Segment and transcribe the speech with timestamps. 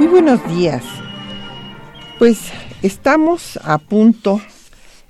[0.00, 0.82] Muy buenos días.
[2.18, 2.38] Pues
[2.80, 4.40] estamos a punto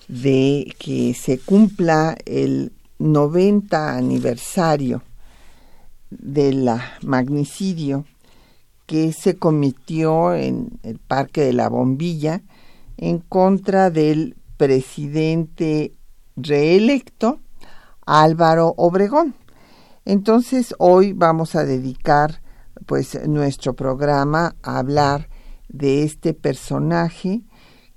[0.08, 5.04] de que se cumpla el 90 aniversario
[6.10, 6.68] del
[7.02, 8.04] magnicidio
[8.86, 12.42] que se cometió en el Parque de la Bombilla
[12.96, 15.94] en contra del presidente
[16.34, 17.38] reelecto
[18.06, 19.36] Álvaro Obregón.
[20.04, 22.40] Entonces hoy vamos a dedicar
[22.86, 25.28] pues nuestro programa hablar
[25.68, 27.42] de este personaje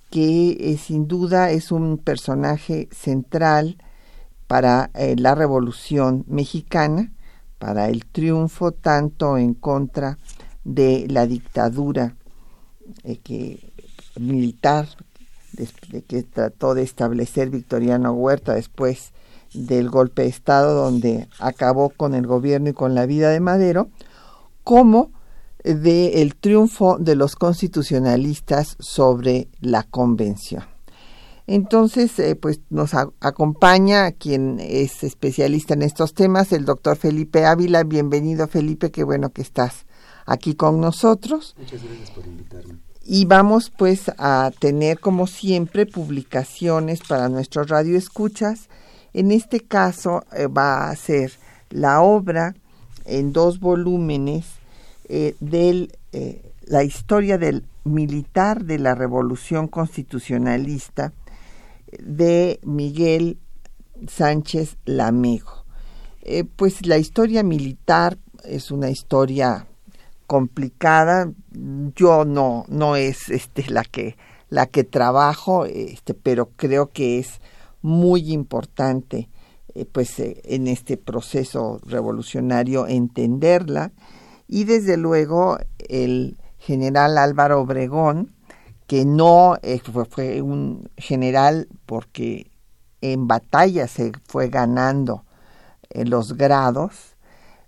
[0.09, 3.77] que eh, sin duda es un personaje central
[4.47, 7.11] para eh, la Revolución Mexicana,
[7.57, 10.19] para el triunfo tanto en contra
[10.63, 12.15] de la dictadura
[13.03, 13.71] eh,
[14.19, 14.87] militar
[16.07, 19.13] que trató de establecer Victoriano Huerta después
[19.53, 23.89] del golpe de Estado donde acabó con el gobierno y con la vida de Madero,
[24.63, 25.11] como
[25.63, 30.63] del el triunfo de los constitucionalistas sobre la convención.
[31.45, 37.83] Entonces, eh, pues nos acompaña quien es especialista en estos temas, el doctor Felipe Ávila.
[37.83, 39.85] Bienvenido, Felipe, qué bueno que estás
[40.25, 41.53] aquí con nosotros.
[41.57, 42.79] Muchas gracias por invitarme.
[43.05, 48.69] Y vamos pues a tener como siempre publicaciones para nuestros radioescuchas.
[49.11, 51.33] En este caso eh, va a ser
[51.69, 52.55] la obra
[53.05, 54.45] en dos volúmenes
[55.09, 61.13] eh, de eh, la historia del militar de la revolución constitucionalista
[61.99, 63.37] de Miguel
[64.07, 65.65] Sánchez Lamego.
[66.21, 69.67] Eh, pues la historia militar es una historia
[70.25, 71.31] complicada.
[71.95, 74.15] Yo no, no es este, la que
[74.53, 77.41] la que trabajo, este, pero creo que es
[77.81, 79.27] muy importante
[79.75, 83.91] eh, pues eh, en este proceso revolucionario entenderla.
[84.47, 88.31] Y desde luego el general Álvaro Obregón
[88.85, 89.79] que no eh,
[90.09, 92.51] fue, un general porque
[93.01, 95.25] en batalla se fue ganando
[95.95, 97.15] los grados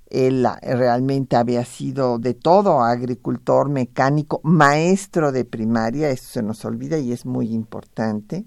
[0.09, 6.97] él realmente había sido de todo agricultor mecánico maestro de primaria eso se nos olvida
[6.97, 8.45] y es muy importante.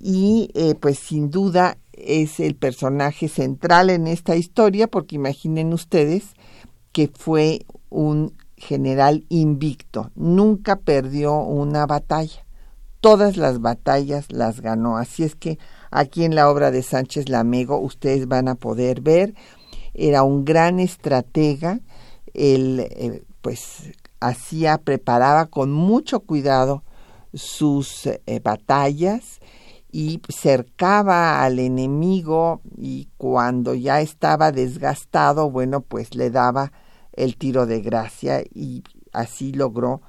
[0.00, 6.34] Y pues sin duda es el personaje central en esta historia, porque imaginen ustedes
[6.92, 12.44] que fue un general invicto, nunca perdió una batalla,
[13.00, 15.58] todas las batallas las ganó, así es que
[15.90, 19.34] aquí en la obra de Sánchez Lamego ustedes van a poder ver,
[19.94, 21.80] era un gran estratega,
[22.34, 26.82] él eh, pues hacía, preparaba con mucho cuidado
[27.34, 29.37] sus eh, batallas,
[29.90, 36.72] y cercaba al enemigo y cuando ya estaba desgastado, bueno, pues le daba
[37.12, 40.02] el tiro de gracia y así logró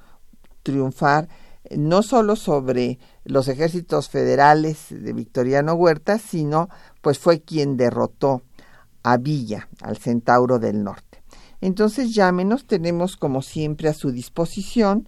[0.64, 1.30] triunfar
[1.72, 6.70] no solo sobre los ejércitos federales de Victoriano Huerta, sino
[7.02, 8.44] pues fue quien derrotó
[9.04, 11.24] a Villa, al Centauro del Norte.
[11.62, 15.08] Entonces llámenos, tenemos como siempre a su disposición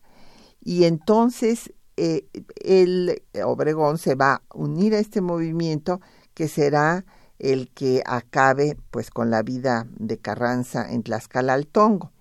[0.62, 6.00] Y entonces el Obregón se va a unir a este movimiento
[6.34, 7.06] que será
[7.40, 12.12] el que acabe pues con la vida de Carranza en Tlaxcala al Tongo.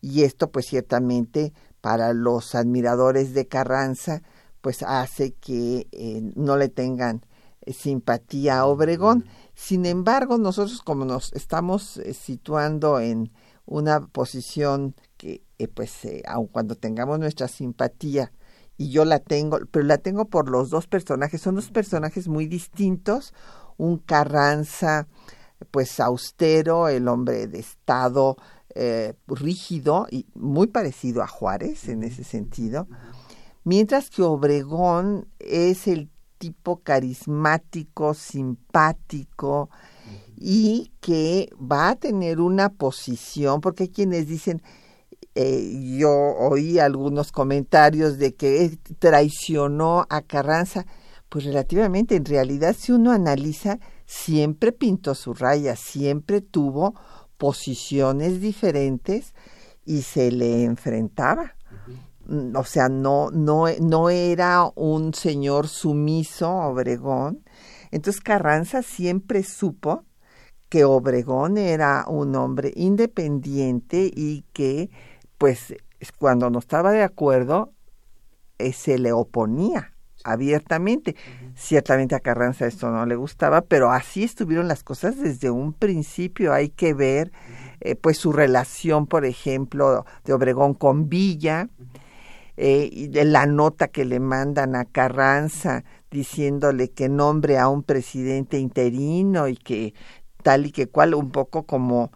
[0.00, 4.22] Y esto pues ciertamente para los admiradores de Carranza
[4.60, 7.24] pues hace que eh, no le tengan
[7.62, 9.24] eh, simpatía a Obregón.
[9.54, 13.32] Sin embargo, nosotros como nos estamos eh, situando en
[13.66, 15.42] una posición que
[15.74, 15.92] pues
[16.26, 18.32] aun cuando tengamos nuestra simpatía
[18.80, 22.46] y yo la tengo, pero la tengo por los dos personajes, son dos personajes muy
[22.46, 23.34] distintos,
[23.80, 25.08] un Carranza
[25.70, 28.36] pues austero, el hombre de Estado
[28.74, 32.86] eh, rígido y muy parecido a Juárez en ese sentido,
[33.64, 39.70] mientras que Obregón es el tipo carismático, simpático
[40.36, 44.62] y que va a tener una posición, porque hay quienes dicen,
[45.34, 50.86] eh, yo oí algunos comentarios de que traicionó a Carranza,
[51.30, 56.94] pues relativamente, en realidad, si uno analiza, siempre pintó su raya, siempre tuvo
[57.38, 59.32] posiciones diferentes
[59.86, 61.54] y se le enfrentaba.
[62.54, 67.44] O sea, no, no, no era un señor sumiso, Obregón.
[67.92, 70.04] Entonces Carranza siempre supo
[70.68, 74.90] que Obregón era un hombre independiente y que,
[75.38, 75.74] pues,
[76.18, 77.72] cuando no estaba de acuerdo,
[78.58, 79.94] eh, se le oponía
[80.24, 81.16] abiertamente.
[81.54, 86.52] Ciertamente a Carranza esto no le gustaba, pero así estuvieron las cosas desde un principio.
[86.52, 87.32] Hay que ver
[87.80, 91.68] eh, pues su relación, por ejemplo, de Obregón con Villa,
[92.62, 97.82] eh, y de la nota que le mandan a Carranza diciéndole que nombre a un
[97.82, 99.94] presidente interino y que
[100.42, 102.12] tal y que cual, un poco como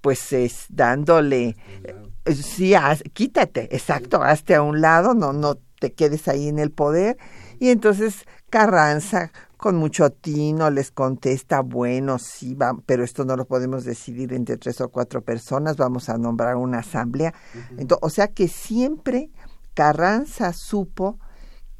[0.00, 2.74] pues es dándole eh, sí
[3.12, 7.16] quítate exacto hazte a un lado no no te quedes ahí en el poder
[7.58, 13.44] y entonces Carranza con mucho tino les contesta, bueno, sí, va, pero esto no lo
[13.44, 17.34] podemos decidir entre tres o cuatro personas, vamos a nombrar una asamblea.
[17.76, 19.30] entonces, o sea que siempre
[19.74, 21.18] Carranza supo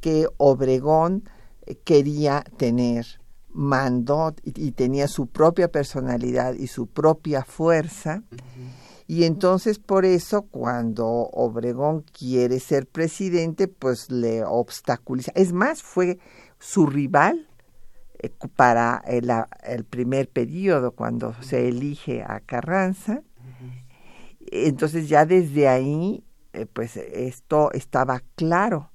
[0.01, 1.29] que Obregón
[1.67, 3.06] eh, quería tener
[3.51, 8.23] mando y, tenía su propia personalidad y su propia fuerza.
[9.10, 15.32] Y entonces por eso cuando Obregón quiere ser presidente, pues le obstaculiza.
[15.34, 16.19] Es más, fue
[16.58, 17.48] su rival
[18.19, 23.22] eh, para el, el, primer periodo cuando se elige a Carranza.
[24.53, 26.22] Entonces ya desde ahí,
[26.53, 28.91] eh, pues esto estaba claro.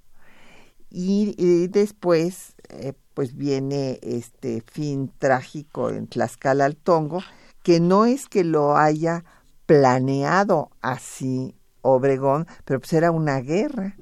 [0.92, 7.24] Y, después, eh, pues viene este fin trágico en Tlaxcala al Tongo,
[7.64, 9.26] que no es que lo haya
[9.66, 13.96] planeado así Obregón, pero pues era una guerra.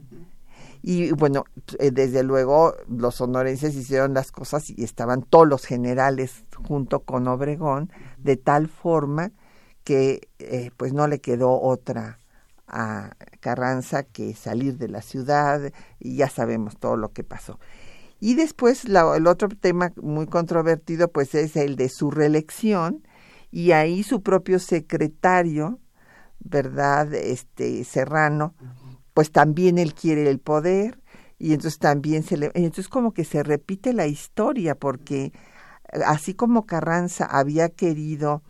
[0.84, 1.46] Y bueno,
[1.80, 7.28] eh, desde luego los sonorenses hicieron las cosas y estaban todos los generales junto con
[7.28, 9.32] Obregón, de tal forma
[9.84, 12.20] que eh, pues no le quedó otra
[12.68, 17.60] a Carranza que salir de la ciudad y ya sabemos todo lo que pasó.
[18.20, 23.06] Y después el otro tema muy controvertido pues es el de su reelección,
[23.52, 25.80] y ahí su propio secretario,
[26.40, 27.14] ¿verdad?
[27.14, 28.56] Este Serrano,
[29.14, 31.00] pues también él quiere el poder
[31.38, 35.34] y entonces también se le entonces como que se repite la historia porque
[36.06, 38.42] así como Carranza había querido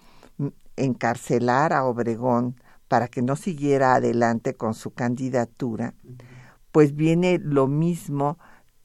[0.75, 2.55] encarcelar a Obregón
[2.88, 5.93] para que no siguiera adelante con su candidatura,
[6.72, 8.38] pues viene lo mismo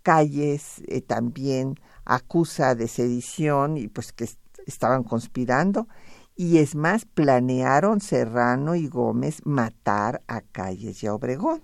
[0.02, 4.28] Calles eh, también acusa de sedición y pues que
[4.66, 5.88] estaban conspirando
[6.36, 11.62] y es más, planearon Serrano y Gómez matar a Calles y a Obregón.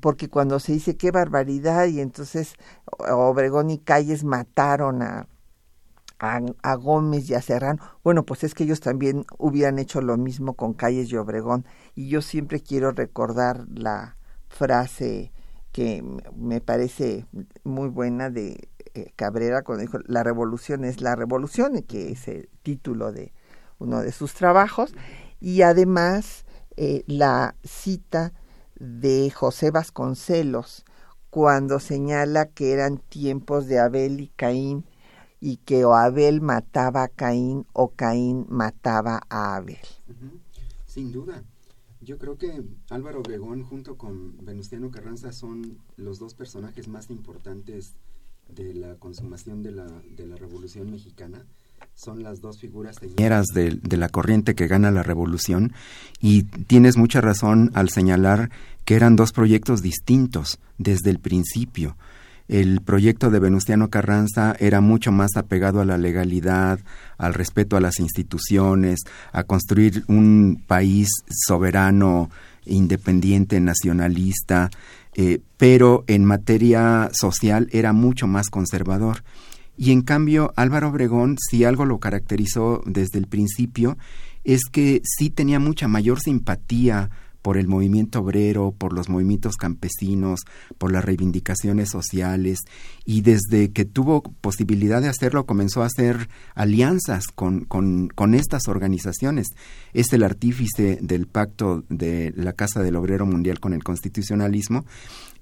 [0.00, 2.54] Porque cuando se dice qué barbaridad y entonces
[2.98, 5.28] Obregón y Calles mataron a,
[6.18, 10.54] a, Gómez y a Serrano, bueno, pues es que ellos también hubieran hecho lo mismo
[10.54, 11.66] con Calles y Obregón.
[11.94, 14.16] Y yo siempre quiero recordar la
[14.48, 15.30] frase
[15.72, 16.02] que
[16.34, 17.26] me parece
[17.64, 22.48] muy buena de eh, Cabrera cuando dijo la revolución es la revolución, que es el
[22.62, 23.32] título de
[23.78, 24.94] uno de sus trabajos,
[25.40, 26.44] y además
[26.76, 28.32] eh, la cita
[28.76, 30.84] de José Vasconcelos
[31.30, 34.84] cuando señala que eran tiempos de Abel y Caín
[35.40, 39.78] y que o Abel mataba a Caín o Caín mataba a Abel.
[40.86, 41.42] Sin duda.
[42.00, 47.94] Yo creo que Álvaro Obregón junto con Venustiano Carranza son los dos personajes más importantes
[48.48, 51.44] de la consumación de la, de la Revolución Mexicana.
[51.94, 55.72] Son las dos figuras de, de la corriente que gana la revolución
[56.20, 58.50] y tienes mucha razón al señalar
[58.84, 61.96] que eran dos proyectos distintos desde el principio
[62.48, 66.78] el proyecto de Venustiano Carranza era mucho más apegado a la legalidad,
[67.16, 69.00] al respeto a las instituciones,
[69.32, 71.08] a construir un país
[71.46, 72.30] soberano,
[72.66, 74.70] independiente, nacionalista,
[75.14, 79.22] eh, pero en materia social era mucho más conservador.
[79.76, 83.98] Y en cambio, Álvaro Obregón, si algo lo caracterizó desde el principio,
[84.44, 87.10] es que sí tenía mucha mayor simpatía
[87.44, 90.40] por el movimiento obrero, por los movimientos campesinos,
[90.78, 92.60] por las reivindicaciones sociales
[93.04, 99.48] y desde que tuvo posibilidad de hacerlo comenzó a hacer alianzas con, con, estas organizaciones.
[99.92, 104.86] Es el artífice del pacto de la Casa del Obrero Mundial con el constitucionalismo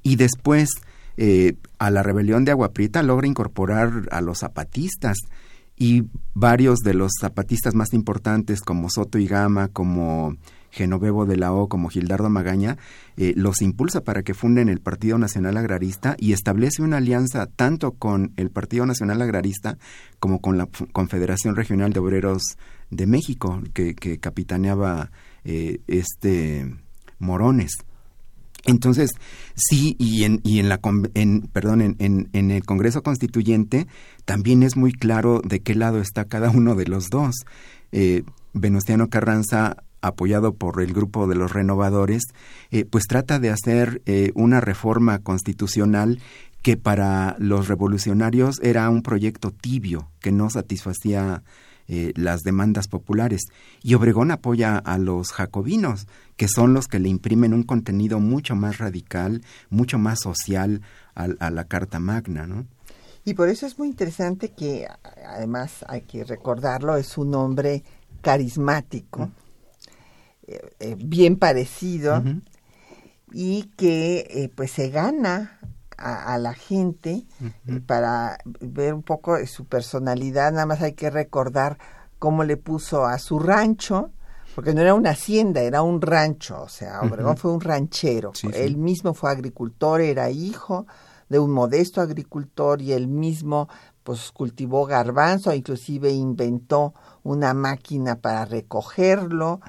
[0.03, 0.71] y después
[1.17, 5.17] eh, a la rebelión de Agua Prieta logra incorporar a los zapatistas
[5.77, 6.05] y
[6.35, 10.37] varios de los zapatistas más importantes como Soto y Gama, como
[10.73, 12.79] Genovevo de la O como Gildardo Magaña,
[13.17, 17.93] eh, los impulsa para que funden el Partido Nacional Agrarista y establece una alianza tanto
[17.93, 19.77] con el Partido Nacional Agrarista
[20.19, 22.43] como con la Confederación Regional de Obreros
[22.91, 25.11] de México, que, capitaneaba
[25.45, 26.75] eh, este
[27.19, 27.73] Morones.
[28.65, 29.11] Entonces,
[29.57, 30.81] sí, y en, y en la
[31.15, 33.89] en, perdón, en, en, el Congreso Constituyente
[34.25, 37.35] también es muy claro de qué lado está cada uno de los dos.
[37.91, 42.23] Eh, Venustiano Carranza apoyado por el grupo de los renovadores,
[42.71, 46.21] eh, pues trata de hacer eh, una reforma constitucional
[46.61, 51.43] que para los revolucionarios era un proyecto tibio, que no satisfacía
[51.89, 53.43] eh, las demandas populares.
[53.83, 58.55] Y Obregón apoya a los jacobinos, que son los que le imprimen un contenido mucho
[58.55, 60.83] más radical, mucho más social
[61.15, 62.67] a, la Carta Magna, ¿no?
[63.25, 64.87] Y por eso es muy interesante que,
[65.27, 67.85] además hay que recordarlo, es un hombre
[68.21, 69.31] carismático,
[70.47, 72.23] eh, eh, bien parecido
[73.33, 75.59] y que pues se gana
[76.03, 77.25] a, la gente
[77.87, 80.53] para ver un poco de su personalidad.
[80.53, 81.79] Nada más hay que recordar
[82.19, 84.11] cómo le puso a su rancho,
[84.55, 88.33] porque no era una hacienda, era un rancho, o sea, Obregón fue un ranchero.
[88.53, 90.87] Él mismo fue agricultor, era hijo
[91.29, 93.69] de un modesto agricultor y él mismo
[94.03, 96.95] pues cultivó garbanzo, inclusive inventó
[97.25, 99.61] una máquina para recogerlo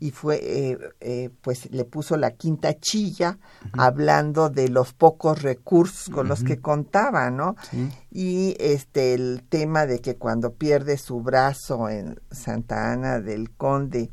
[0.00, 3.38] y fue eh, eh, pues le puso la quinta chilla
[3.74, 7.54] hablando de los pocos recursos con los que contaba no
[8.10, 14.10] y este el tema de que cuando pierde su brazo en Santa Ana del Conde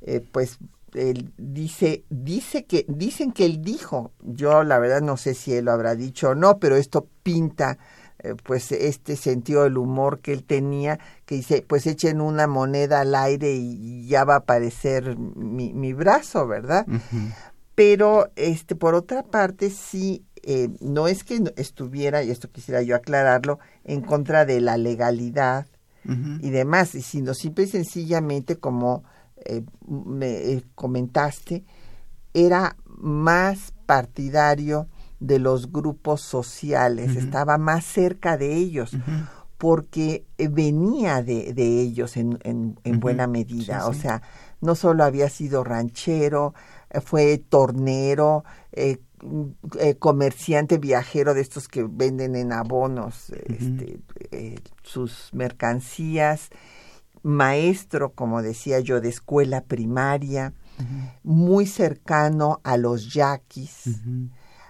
[0.00, 0.58] eh, pues
[0.94, 5.66] él dice dice que dicen que él dijo yo la verdad no sé si él
[5.66, 7.78] lo habrá dicho o no pero esto pinta
[8.44, 13.14] pues este sentido del humor que él tenía, que dice, pues echen una moneda al
[13.14, 16.86] aire y ya va a aparecer mi, mi brazo, ¿verdad?
[17.74, 22.96] Pero este por otra parte sí eh, no es que estuviera, y esto quisiera yo
[22.96, 25.66] aclararlo, en contra de la legalidad
[26.04, 29.04] y demás, sino simple y sencillamente como
[29.36, 31.64] eh, me comentaste,
[32.34, 34.88] era más partidario
[35.22, 38.96] de los grupos sociales, estaba más cerca de ellos.
[39.56, 43.86] porque venía de, de ellos en, en, buena medida.
[43.86, 44.20] O sea,
[44.60, 46.52] no solo había sido ranchero,
[46.90, 48.98] eh, fue tornero, eh,
[49.78, 54.00] eh, comerciante viajero de estos que venden en abonos este,
[54.82, 56.50] sus mercancías,
[57.22, 60.54] maestro, como decía yo, de escuela primaria,
[61.22, 64.00] muy cercano a los yaquis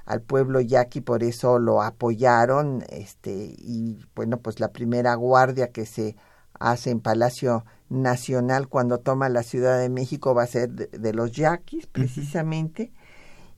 [0.04, 5.86] al pueblo yaqui, por eso lo apoyaron, este, y bueno, pues la primera guardia que
[5.86, 6.16] se
[6.58, 11.32] hace en Palacio Nacional cuando toma la Ciudad de México va a ser de, los
[11.32, 12.92] yaquis precisamente.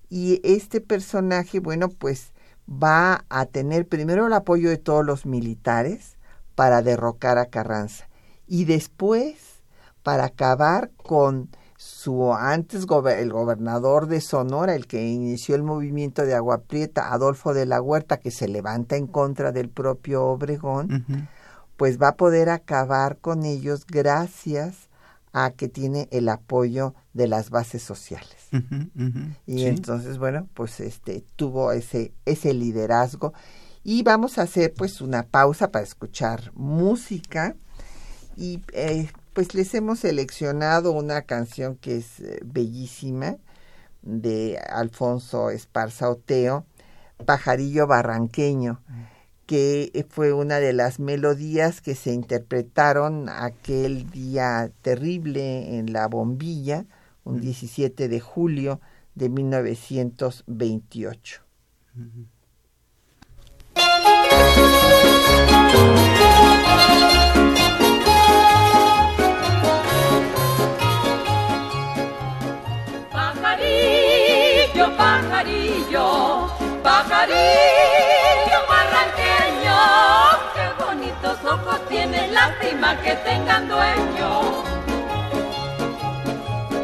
[0.09, 2.33] Y este personaje, bueno, pues
[2.69, 6.17] va a tener primero el apoyo de todos los militares
[6.55, 8.09] para derrocar a Carranza
[8.47, 9.63] y después
[10.03, 11.49] para acabar con
[11.85, 12.87] su antes
[13.19, 17.83] el gobernador de Sonora, el que inició el movimiento de Agua Prieta, Adolfo de la
[17.83, 21.29] Huerta, que se levanta en contra del propio Obregón,
[21.76, 24.88] pues va a poder acabar con ellos gracias
[25.35, 28.49] a que tiene el apoyo de las bases sociales.
[29.47, 33.35] y entonces, bueno, pues este tuvo ese ese liderazgo.
[33.83, 37.55] Y vamos a hacer pues una pausa para escuchar música.
[38.37, 43.37] Y eh, pues les hemos seleccionado una canción que es eh, bellísima
[44.03, 46.64] de Alfonso Esparza Oteo,
[47.26, 48.81] Pajarillo Barranqueño,
[49.47, 56.87] que fue una de las melodías que se interpretaron aquel día terrible en la bombilla,
[57.25, 58.81] un 17 de julio
[59.14, 61.41] de 1928.
[75.95, 79.79] Pajarillo, pajarillo barranqueño.
[80.55, 84.65] Qué bonitos ojos tiene, lástima que tengan dueño.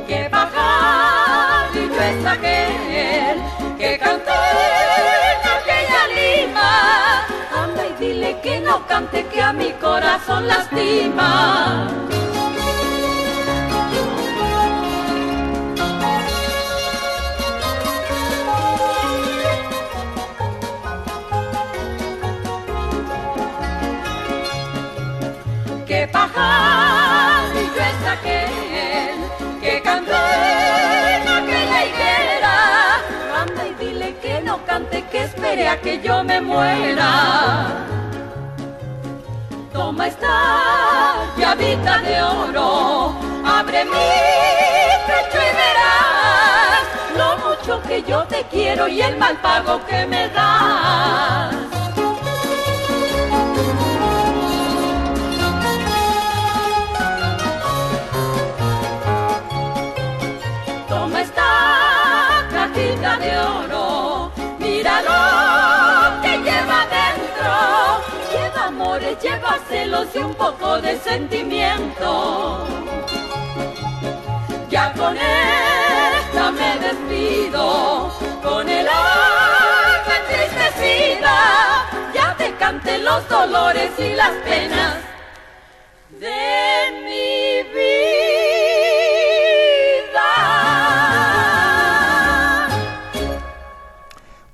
[0.07, 3.43] Qué pajarillo es aquel
[3.79, 7.27] que cantó en aquella lima.
[7.63, 11.89] Anda y dile que no cante, que a mi corazón lastima.
[35.51, 37.67] Espere a que yo me muera.
[39.73, 44.11] Toma esta llavita de oro, abre mi
[45.07, 46.85] pecho y verás
[47.17, 51.80] lo mucho que yo te quiero y el mal pago que me das.
[69.51, 72.67] Lleva celos y un poco de sentimiento.
[74.69, 84.15] Ya con esta me despido, con el alma entristecida, ya te cante los dolores y
[84.15, 84.97] las penas
[86.21, 88.21] de mi vida.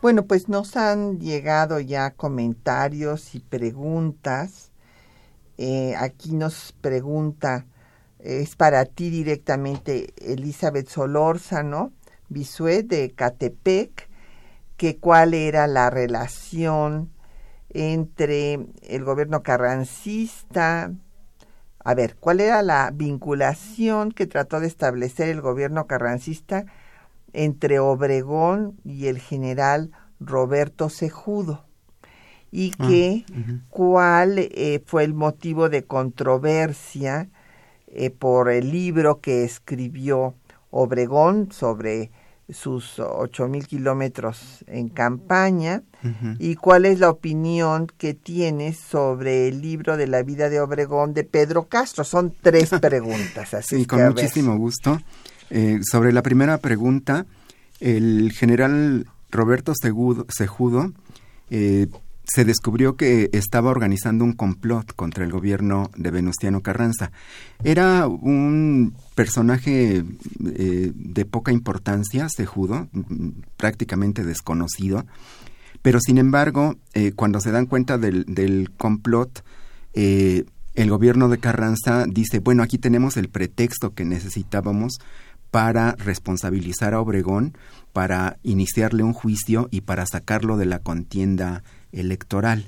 [0.01, 4.66] Bueno, pues nos han llegado ya comentarios y preguntas.
[5.59, 7.67] Eh, aquí nos pregunta,
[8.19, 11.93] es para ti directamente Elizabeth Solórzano,
[12.29, 14.09] Bisué de Catepec,
[14.77, 17.11] que cuál era la relación
[17.71, 20.93] entre el gobierno carrancista,
[21.85, 26.67] a ver, cuál era la vinculación que trató de establecer el gobierno carrancista
[27.33, 31.66] entre Obregón y el general Roberto Sejudo
[32.51, 33.25] y ah, que
[33.69, 37.29] cuál eh, fue el motivo de controversia
[37.89, 40.35] eh, por el libro que escribió
[40.71, 42.11] Obregón sobre
[42.49, 45.83] sus ocho mil kilómetros en campaña
[46.39, 51.15] y cuál es la opinión que tienes sobre el libro de la vida de Obregón
[51.15, 52.05] de Pedro Castro.
[52.05, 53.55] Son tres preguntas.
[53.55, 55.01] Así sí, con muchísimo gusto.
[55.51, 57.27] Eh, sobre la primera pregunta,
[57.81, 60.93] el general Roberto Sejudo
[61.51, 61.89] eh,
[62.27, 67.13] se descubrió que estaba organizando un complot contra el gobierno de Venustiano Carranza.
[67.65, 70.05] Era un personaje
[70.45, 72.89] eh, de poca importancia, Sejudo,
[73.57, 75.07] prácticamente desconocido,
[75.83, 76.77] pero sin embargo,
[77.15, 79.45] cuando se dan cuenta del, del complot,
[79.95, 84.99] el gobierno de Carranza dice, bueno, aquí tenemos el pretexto que necesitábamos
[85.51, 87.57] para responsabilizar a Obregón,
[87.95, 91.63] para iniciarle un juicio y para sacarlo de la contienda
[91.97, 92.67] electoral.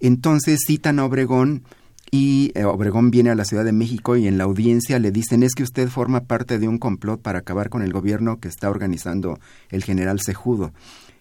[0.00, 1.62] Entonces citan a Obregón
[2.10, 5.42] y eh, Obregón viene a la Ciudad de México y en la audiencia le dicen
[5.42, 8.70] es que usted forma parte de un complot para acabar con el gobierno que está
[8.70, 9.38] organizando
[9.70, 10.72] el general Cejudo.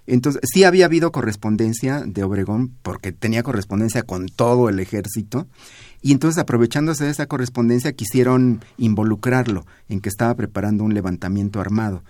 [0.05, 5.47] Entonces, sí había habido correspondencia de Obregón, porque tenía correspondencia con todo el ejército,
[6.01, 12.03] y entonces aprovechándose de esa correspondencia quisieron involucrarlo en que estaba preparando un levantamiento armado.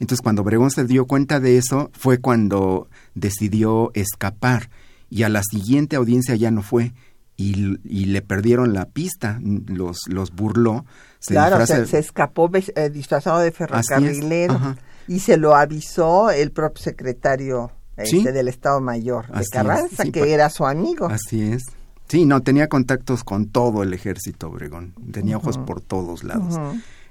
[0.00, 4.70] Entonces, cuando Obregón se dio cuenta de eso, fue cuando decidió escapar,
[5.10, 6.92] y a la siguiente audiencia ya no fue,
[7.36, 10.84] y, y le perdieron la pista, los, los burló.
[11.18, 14.76] Se claro, se, escapó eh, disfrazado de ferrocarrilero
[15.08, 20.30] y se lo avisó el propio secretario este, del Estado Mayor de Carranza, que pues,
[20.30, 21.06] era su amigo.
[21.06, 21.64] Así es.
[22.08, 26.58] Sí, no, tenía contactos con todo el ejército Obregón, tenía ojos por todos lados.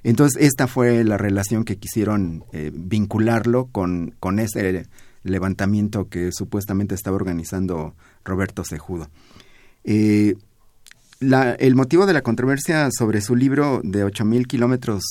[0.04, 4.86] Entonces, esta fue la relación que quisieron eh, vincularlo con, con ese
[5.24, 9.10] levantamiento que supuestamente estaba organizando Roberto Cejudo.
[9.84, 10.36] Eh,
[11.22, 15.04] el motivo de la controversia sobre su libro de 8.000 kilómetros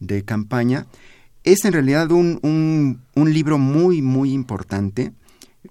[0.00, 0.86] de campaña
[1.44, 2.40] es en realidad un,
[3.14, 5.12] un, libro muy, muy importante,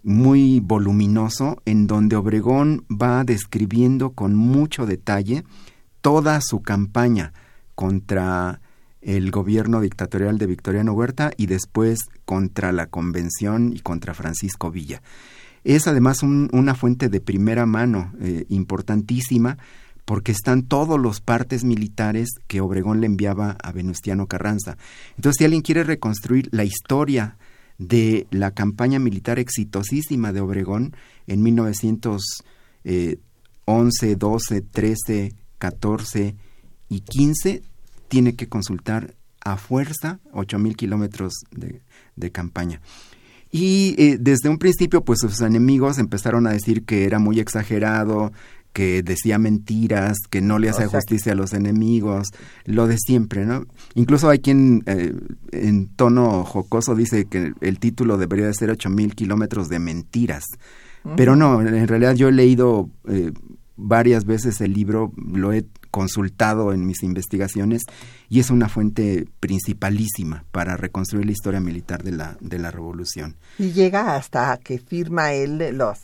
[0.04, 5.44] muy voluminoso, en donde Obregón va describiendo con mucho detalle
[6.02, 7.34] toda su campaña
[7.76, 8.62] contra
[9.01, 15.01] el gobierno dictatorial de Victoriano Huerta y después contra la convención y contra Francisco Villa.
[15.63, 19.57] Es además una fuente de primera mano eh, importantísima
[20.05, 24.77] porque están todos los partes militares que Obregón le enviaba a Venustiano Carranza.
[25.15, 27.37] Entonces, si alguien quiere reconstruir la historia
[27.77, 30.95] de la campaña militar exitosísima de Obregón
[31.27, 36.35] en 1911, 12, 13, 14
[36.89, 37.63] y 15,
[38.12, 41.82] tiene que consultar a fuerza 8.000 kilómetros de,
[42.17, 42.82] de campaña.
[43.50, 48.34] Y eh, desde un principio, pues sus enemigos empezaron a decir que era muy exagerado,
[48.74, 52.28] que decía mentiras, que no le hacía justicia a los enemigos,
[52.65, 53.65] lo de siempre, ¿no?
[53.95, 55.13] Incluso hay quien eh,
[55.54, 60.43] en tono jocoso dice que el título debería de ser ocho mil kilómetros de mentiras.
[61.15, 63.32] Pero no, en realidad yo he leído eh,
[63.76, 67.84] varias veces el libro, lo he consultado en mis investigaciones
[68.30, 73.36] y es una fuente principalísima para reconstruir la historia militar de la, de la revolución.
[73.60, 75.99] Y llega hasta que firma él los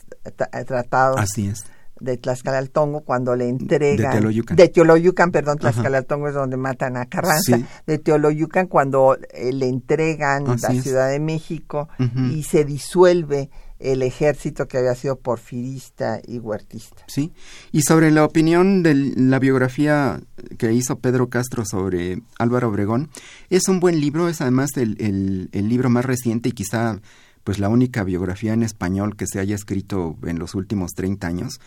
[0.66, 1.18] tratados.
[1.18, 1.64] Así es.
[2.00, 7.06] de Tlaxcalaltongo cuando le entregan de Teoloyucan, de Teoloyucan perdón, Tlaxcalaltongo es donde matan a
[7.06, 11.88] Carranza, de Teoloyucan cuando eh, le entregan la Ciudad de México
[12.30, 17.04] y se disuelve el ejército que había sido porfirista y huertista.
[17.06, 17.32] Sí,
[17.72, 20.20] y sobre la opinión de la biografía
[20.58, 23.10] que hizo Pedro Castro sobre Álvaro Obregón,
[23.50, 27.00] es un buen libro, es además el, el, libro más reciente y quizá
[27.44, 31.60] pues la única biografía en español que se haya escrito en los últimos 30 años.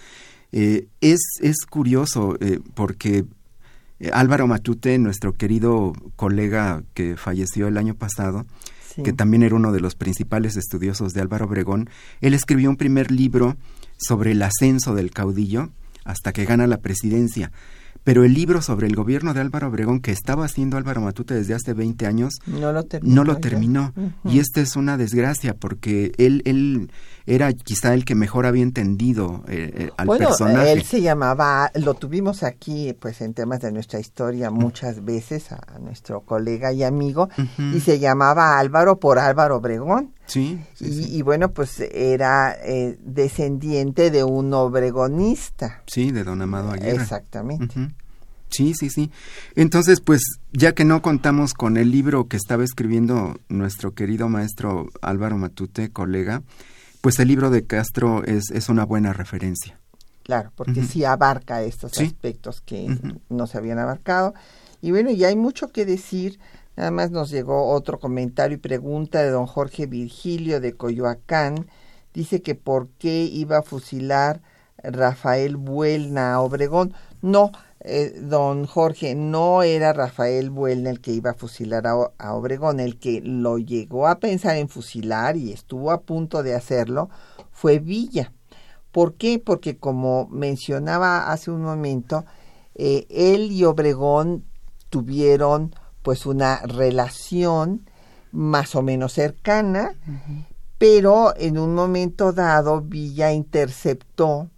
[0.51, 3.25] Eh, es, es curioso eh, porque
[3.99, 8.45] eh, Álvaro Matute, nuestro querido colega que falleció el año pasado,
[9.03, 11.89] que también era uno de los principales estudiosos de Álvaro Obregón,
[12.21, 13.57] él escribió un primer libro
[13.97, 15.69] sobre el ascenso del caudillo
[16.03, 17.51] hasta que gana la presidencia.
[18.03, 21.53] Pero el libro sobre el gobierno de Álvaro Obregón, que estaba haciendo Álvaro Matute desde
[21.53, 23.15] hace 20 años, no lo terminó.
[23.15, 23.93] No lo terminó.
[24.25, 26.89] Y esta es una desgracia porque él, él
[27.25, 30.71] era quizá el que mejor había entendido eh, eh, al bueno, personaje.
[30.71, 35.61] Él se llamaba, lo tuvimos aquí pues en temas de nuestra historia muchas veces a,
[35.79, 37.29] nuestro colega y amigo,
[37.73, 40.13] y se llamaba Álvaro por Álvaro Obregón.
[40.31, 45.83] Sí, y, bueno, pues era eh, descendiente de un obregonista.
[45.87, 47.01] Sí, de don Amado Aguirre.
[47.01, 47.89] Exactamente.
[48.49, 49.11] Sí, sí, sí.
[49.55, 50.21] Entonces, pues,
[50.53, 55.91] ya que no contamos con el libro que estaba escribiendo nuestro querido maestro Álvaro Matute,
[55.91, 56.43] colega,
[57.01, 59.81] pues el libro de Castro es, es una buena referencia.
[60.23, 62.87] Claro, porque sí abarca estos aspectos que
[63.27, 64.33] no se habían abarcado.
[64.81, 66.39] Y bueno, y hay mucho que decir.
[66.81, 71.67] Nada más nos llegó otro comentario y pregunta de don Jorge Virgilio de Coyoacán.
[72.11, 74.41] Dice que por qué iba a fusilar
[74.81, 76.95] Rafael Buelna a Obregón.
[77.21, 82.79] No, eh, don Jorge, no era Rafael Buelna el que iba a fusilar a, Obregón,
[82.79, 87.11] el que lo llegó a pensar en fusilar y estuvo a punto de hacerlo
[87.51, 88.33] fue Villa.
[88.91, 89.37] ¿Por qué?
[89.37, 92.25] Porque como mencionaba hace un momento,
[92.73, 94.45] eh, él y Obregón
[94.89, 97.89] tuvieron pues una relación
[98.31, 99.93] más o menos cercana,
[100.77, 104.49] pero en un momento dado Villa interceptó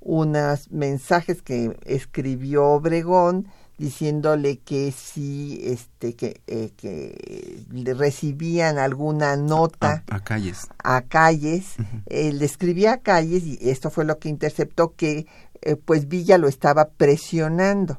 [0.00, 10.04] unos mensajes que escribió Obregón diciéndole que si este que, eh, que recibían alguna nota
[10.10, 10.68] a, calles.
[10.78, 11.74] a calles.
[12.08, 15.26] Le escribía a calles y esto fue lo que interceptó que
[15.62, 17.98] eh, pues Villa lo estaba presionando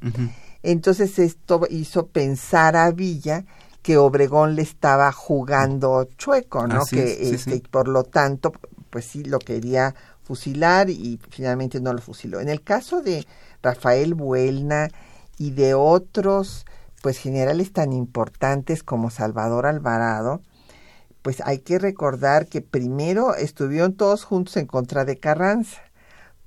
[0.71, 3.45] entonces esto hizo pensar a Villa
[3.81, 6.81] que Obregón le estaba jugando chueco, ¿no?
[6.81, 7.63] Así que es, sí, este, sí.
[7.69, 8.51] por lo tanto,
[8.89, 12.39] pues sí lo quería fusilar y finalmente no lo fusiló.
[12.39, 13.27] En el caso de
[13.61, 14.89] Rafael Buelna
[15.37, 16.65] y de otros
[17.03, 20.41] pues generales tan importantes como Salvador Alvarado,
[21.21, 25.81] pues hay que recordar que primero estuvieron todos juntos en contra de Carranza,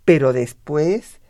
[0.04, 1.20] pero después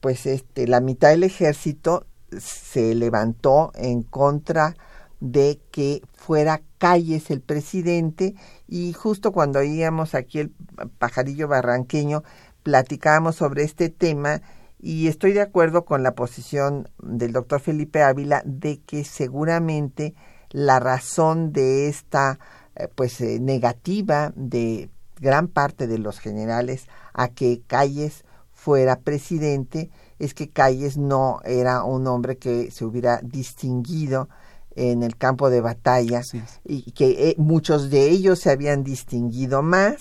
[0.00, 2.04] pues este la mitad del ejército
[2.40, 4.76] se levantó en contra
[5.20, 8.34] de que fuera Calles el presidente.
[8.68, 10.52] Y justo cuando oíamos aquí el
[10.98, 12.22] pajarillo barranqueño
[12.62, 14.42] platicábamos sobre este tema
[14.80, 20.14] y estoy de acuerdo con la posición del doctor Felipe Ávila de que seguramente
[20.50, 22.38] la razón de esta
[22.76, 29.90] eh, pues eh, negativa de gran parte de los generales a que Calles fuera presidente
[30.18, 34.28] es que Calles no era un hombre que se hubiera distinguido
[34.76, 36.22] en el campo de batalla
[36.64, 39.98] y que eh, muchos de ellos se habían distinguido más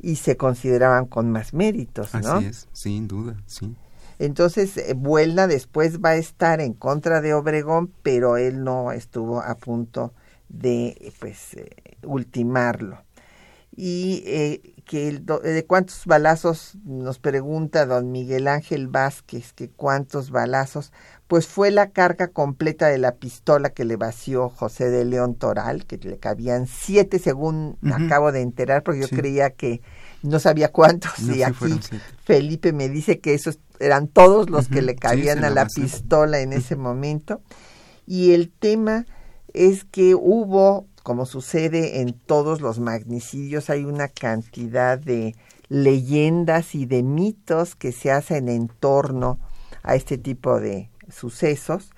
[0.00, 2.34] y se consideraban con más méritos, ¿no?
[2.34, 3.76] Así es, sin duda, sí.
[4.20, 9.40] Entonces, eh, Buelna después va a estar en contra de Obregón, pero él no estuvo
[9.40, 10.12] a punto
[10.50, 11.70] de, pues, eh,
[12.02, 13.02] ultimarlo.
[13.74, 19.70] Y eh, que el do- de cuántos balazos nos pregunta don Miguel Ángel Vázquez, que
[19.70, 20.92] cuántos balazos,
[21.28, 25.86] pues fue la carga completa de la pistola que le vació José de León Toral,
[25.86, 29.14] que le cabían siete según acabo de enterar, porque yo Sí.
[29.14, 29.80] creía que
[30.24, 31.78] no sabía cuántos, No, y aquí.
[32.24, 36.52] Felipe me dice que esos eran todos los que le cabían a la pistola en
[36.52, 37.40] ese momento.
[38.08, 39.06] Y el tema
[39.54, 45.34] es que hubo, como sucede en todos los magnicidios, hay una cantidad de
[45.68, 49.38] leyendas y de mitos que se hacen en torno
[49.82, 51.90] a este tipo de sucesos.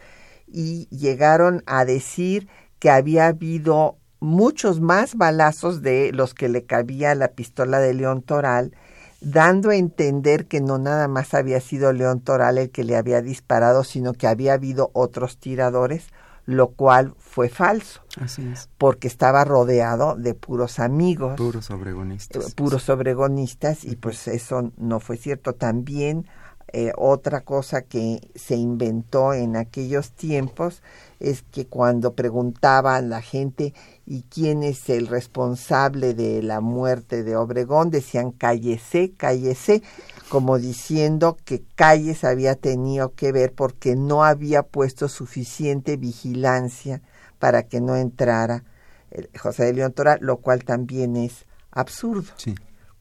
[0.46, 7.14] Y llegaron a decir que había habido muchos más balazos de los que le cabía
[7.14, 8.72] la pistola de León Toral,
[9.20, 13.20] dando a entender que no nada más había sido León Toral el que le había
[13.20, 16.06] disparado, sino que había habido otros tiradores,
[16.44, 18.68] lo cual fue falso, Así es.
[18.78, 22.54] porque estaba rodeado de puros amigos Puros eh, obregonistas.
[22.54, 25.54] puros obregonistas y pues eso no fue cierto.
[25.54, 26.26] También
[26.72, 30.82] eh, otra cosa que se inventó en aquellos tiempos
[31.20, 33.74] es que cuando preguntaban la gente
[34.06, 39.82] y quién es el responsable de la muerte de Obregón, decían cállese, cállese,
[40.28, 47.02] como diciendo que Calles había tenido que ver porque no había puesto suficiente vigilancia
[47.38, 48.64] para que no entrara
[49.10, 52.54] el José de León Toral, lo cual también es absurdo Sí.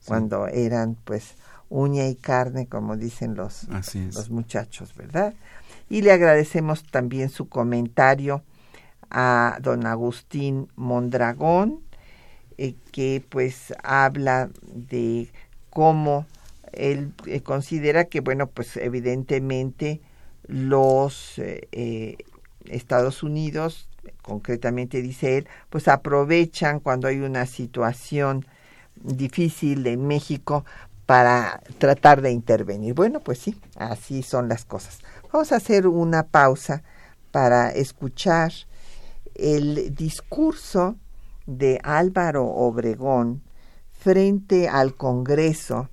[0.05, 1.35] cuando eran pues
[1.71, 3.67] uña y carne, como dicen los,
[4.13, 5.33] los muchachos, ¿verdad?
[5.89, 8.43] Y le agradecemos también su comentario
[9.09, 11.79] a don Agustín Mondragón,
[12.57, 15.29] eh, que pues habla de
[15.69, 16.25] cómo
[16.73, 20.01] él eh, considera que, bueno, pues evidentemente
[20.47, 22.17] los eh,
[22.65, 23.87] Estados Unidos,
[24.21, 28.45] concretamente dice él, pues aprovechan cuando hay una situación
[28.95, 30.65] difícil en México
[31.05, 32.93] para tratar de intervenir.
[32.93, 34.99] Bueno, pues sí, así son las cosas.
[35.31, 36.83] Vamos a hacer una pausa
[37.31, 38.51] para escuchar
[39.35, 40.95] el discurso
[41.45, 43.41] de Álvaro Obregón
[43.91, 45.89] frente al Congreso.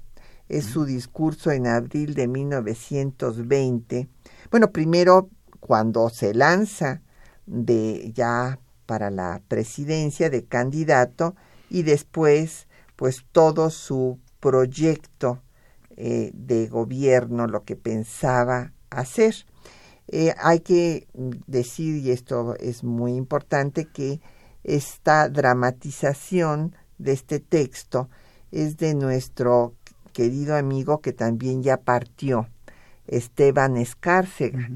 [0.48, 4.08] Es su discurso en abril de 1920.
[4.50, 5.28] Bueno, primero
[5.60, 7.02] cuando se lanza
[7.46, 11.34] de ya para la presidencia de candidato
[11.68, 12.66] y después
[12.96, 15.42] pues todo su proyecto
[15.96, 19.34] eh, de gobierno, lo que pensaba hacer.
[20.06, 21.08] Eh, hay que
[21.46, 24.20] decir, y esto es muy importante, que
[24.64, 28.08] esta dramatización de este texto
[28.50, 29.74] es de nuestro
[30.12, 32.48] querido amigo que también ya partió,
[33.06, 34.68] Esteban Escárcega,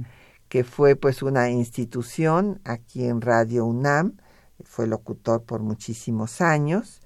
[0.49, 4.17] que fue pues una institución aquí en Radio UNAM,
[4.65, 7.02] fue locutor por muchísimos años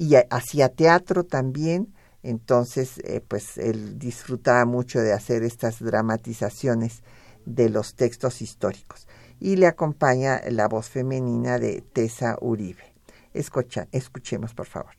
[0.00, 7.02] y hacía teatro también, entonces eh, pues él disfrutaba mucho de hacer estas dramatizaciones
[7.44, 9.06] de los textos históricos.
[9.40, 12.94] Y le acompaña la voz femenina de Tessa Uribe.
[13.34, 14.94] Escucha, escuchemos, por favor.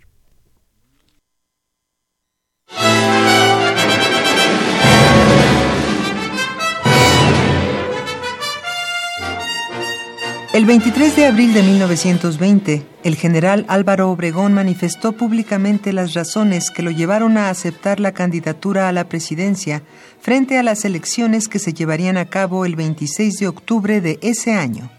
[10.53, 16.83] El 23 de abril de 1920, el general Álvaro Obregón manifestó públicamente las razones que
[16.83, 19.81] lo llevaron a aceptar la candidatura a la presidencia
[20.19, 24.51] frente a las elecciones que se llevarían a cabo el 26 de octubre de ese
[24.51, 24.91] año.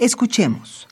[0.00, 0.88] Escuchemos.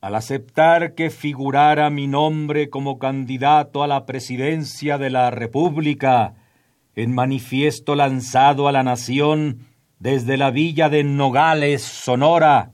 [0.00, 6.32] Al aceptar que figurara mi nombre como candidato a la presidencia de la República,
[6.96, 9.73] en manifiesto lanzado a la nación
[10.04, 12.72] desde la villa de Nogales, Sonora,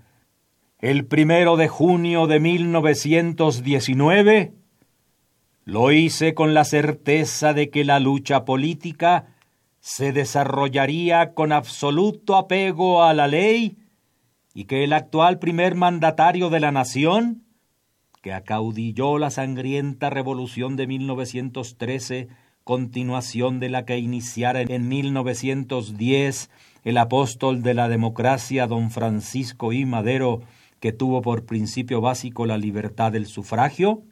[0.81, 4.53] el primero de junio de 1919,
[5.64, 9.27] lo hice con la certeza de que la lucha política
[9.79, 13.79] se desarrollaría con absoluto apego a la ley
[14.53, 17.45] y que el actual primer mandatario de la nación,
[18.23, 22.27] que acaudilló la sangrienta revolución de 1913,
[22.64, 26.51] continuación de la que iniciara en 1910
[26.85, 29.85] el apóstol de la democracia don Francisco I.
[29.85, 30.43] Madero,
[30.81, 34.03] que tuvo por principio básico la libertad del sufragio,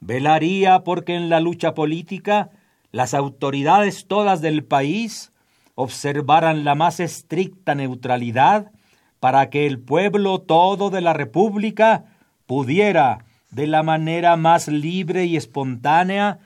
[0.00, 2.50] velaría porque en la lucha política
[2.92, 5.32] las autoridades todas del país
[5.74, 8.70] observaran la más estricta neutralidad
[9.18, 12.04] para que el pueblo todo de la República
[12.46, 16.38] pudiera, de la manera más libre y espontánea,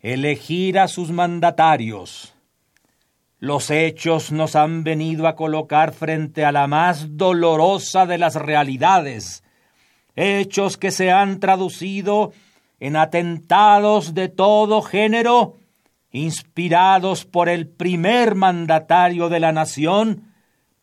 [0.00, 2.34] elegir a sus mandatarios.
[3.40, 9.44] Los hechos nos han venido a colocar frente a la más dolorosa de las realidades,
[10.16, 12.32] hechos que se han traducido
[12.80, 15.54] en atentados de todo género,
[16.10, 20.32] inspirados por el primer mandatario de la nación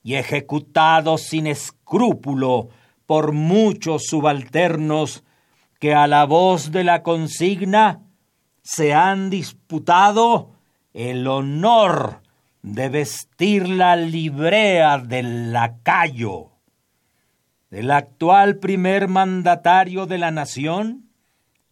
[0.01, 2.69] y ejecutados sin escrúpulo
[3.05, 5.25] por muchos subalternos
[5.79, 8.01] que a la voz de la consigna
[8.61, 10.51] se han disputado
[10.93, 12.21] el honor
[12.65, 16.49] de vestir la librea del lacayo.
[17.69, 21.05] El actual primer mandatario de la nación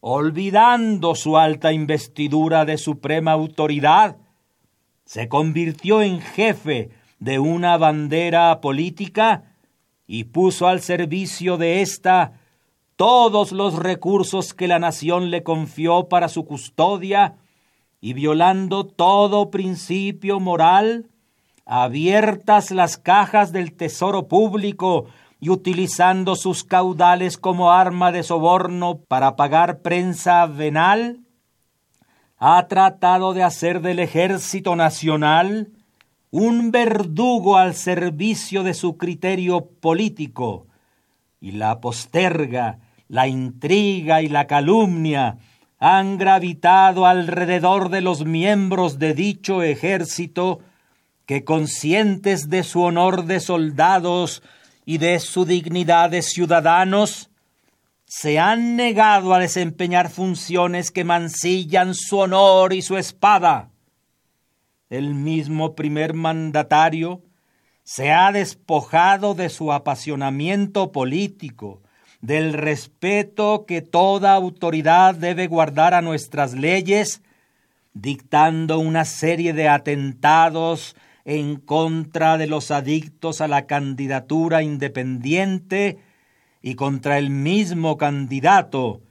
[0.05, 4.17] olvidando su alta investidura de suprema autoridad,
[5.05, 9.55] se convirtió en jefe de una bandera política
[10.05, 12.33] y puso al servicio de ésta
[12.97, 17.37] todos los recursos que la nación le confió para su custodia
[18.03, 21.05] y violando todo principio moral,
[21.65, 25.05] abiertas las cajas del tesoro público
[25.39, 31.21] y utilizando sus caudales como arma de soborno para pagar prensa venal,
[32.37, 35.71] ha tratado de hacer del ejército nacional
[36.29, 40.67] un verdugo al servicio de su criterio político,
[41.39, 45.37] y la posterga, la intriga y la calumnia
[45.85, 50.61] han gravitado alrededor de los miembros de dicho ejército
[51.25, 54.43] que conscientes de su honor de soldados
[54.85, 57.29] y de su dignidad de ciudadanos,
[58.05, 63.69] se han negado a desempeñar funciones que mancillan su honor y su espada.
[64.89, 67.23] El mismo primer mandatario
[67.83, 71.82] se ha despojado de su apasionamiento político,
[72.23, 77.21] del respeto que toda autoridad debe guardar a nuestras leyes,
[77.93, 85.99] dictando una serie de atentados en contra de los adictos a la candidatura independiente
[86.61, 89.01] y contra el mismo candidato,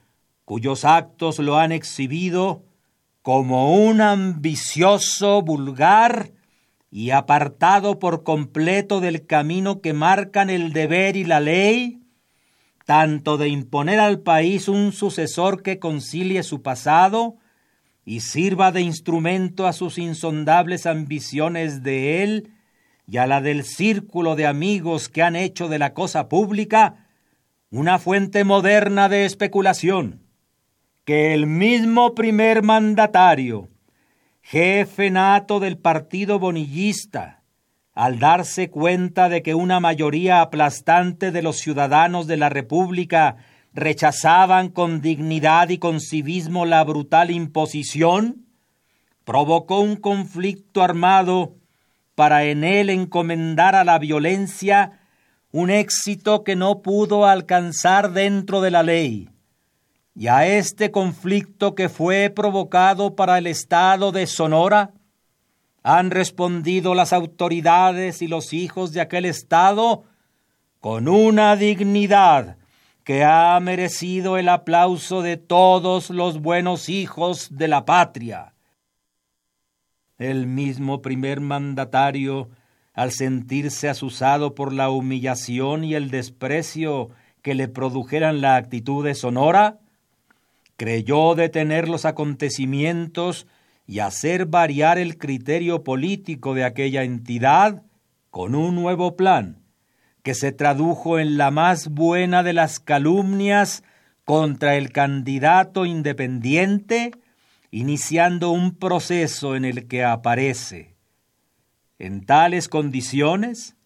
[0.46, 2.62] cuyos actos lo han exhibido
[3.20, 6.30] como un ambicioso, vulgar
[6.90, 12.01] y apartado por completo del camino que marcan el deber y la ley,
[12.84, 17.36] tanto de imponer al país un sucesor que concilie su pasado,
[18.04, 22.50] y sirva de instrumento a sus insondables ambiciones de él
[23.06, 27.06] y a la del círculo de amigos que han hecho de la cosa pública
[27.70, 30.22] una fuente moderna de especulación,
[31.04, 33.70] que el mismo primer mandatario,
[34.42, 37.41] jefe nato del partido bonillista,
[37.94, 43.36] al darse cuenta de que una mayoría aplastante de los ciudadanos de la República
[43.74, 48.46] rechazaban con dignidad y con civismo la brutal imposición,
[49.24, 51.54] provocó un conflicto armado
[52.14, 55.00] para en él encomendar a la violencia
[55.50, 59.28] un éxito que no pudo alcanzar dentro de la ley.
[60.14, 64.92] Y a este conflicto que fue provocado para el Estado de Sonora,
[65.82, 70.04] han respondido las autoridades y los hijos de aquel Estado
[70.80, 72.56] con una dignidad
[73.04, 78.54] que ha merecido el aplauso de todos los buenos hijos de la patria.
[80.18, 82.50] El mismo primer mandatario,
[82.94, 87.10] al sentirse asusado por la humillación y el desprecio
[87.42, 89.80] que le produjeran la actitud de Sonora,
[90.76, 93.48] creyó detener los acontecimientos
[93.92, 97.82] y hacer variar el criterio político de aquella entidad
[98.30, 99.66] con un nuevo plan
[100.22, 103.84] que se tradujo en la más buena de las calumnias
[104.24, 107.10] contra el candidato independiente,
[107.70, 110.96] iniciando un proceso en el que aparece.
[111.98, 113.76] En tales condiciones,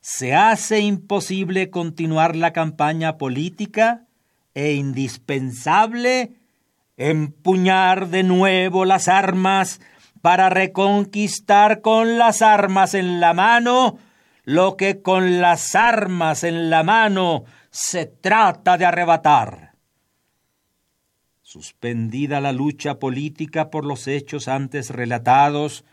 [0.00, 4.04] se hace imposible continuar la campaña política
[4.52, 6.32] e indispensable
[6.96, 9.80] empuñar de nuevo las armas
[10.22, 13.98] para reconquistar con las armas en la mano
[14.44, 19.72] lo que con las armas en la mano se trata de arrebatar.
[21.42, 25.84] Suspendida la lucha política por los hechos antes relatados,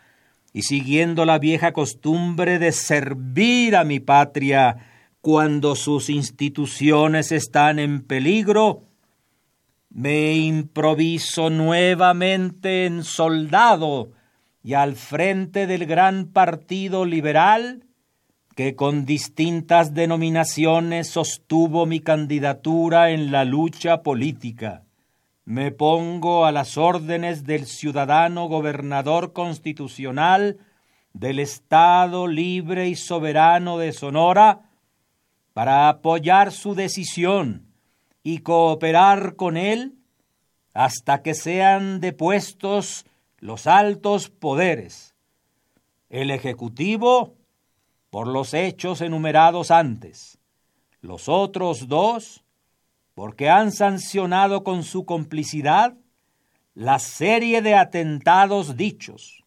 [0.52, 4.76] y siguiendo la vieja costumbre de servir a mi patria
[5.22, 8.82] cuando sus instituciones están en peligro,
[9.94, 14.12] me improviso nuevamente en soldado
[14.62, 17.84] y al frente del gran partido liberal
[18.54, 24.84] que con distintas denominaciones sostuvo mi candidatura en la lucha política.
[25.44, 30.58] Me pongo a las órdenes del ciudadano gobernador constitucional
[31.12, 34.70] del Estado libre y soberano de Sonora
[35.52, 37.71] para apoyar su decisión
[38.22, 39.94] y cooperar con él
[40.74, 43.04] hasta que sean depuestos
[43.38, 45.14] los altos poderes,
[46.08, 47.34] el Ejecutivo
[48.10, 50.38] por los hechos enumerados antes,
[51.00, 52.44] los otros dos
[53.14, 55.94] porque han sancionado con su complicidad
[56.74, 59.44] la serie de atentados dichos.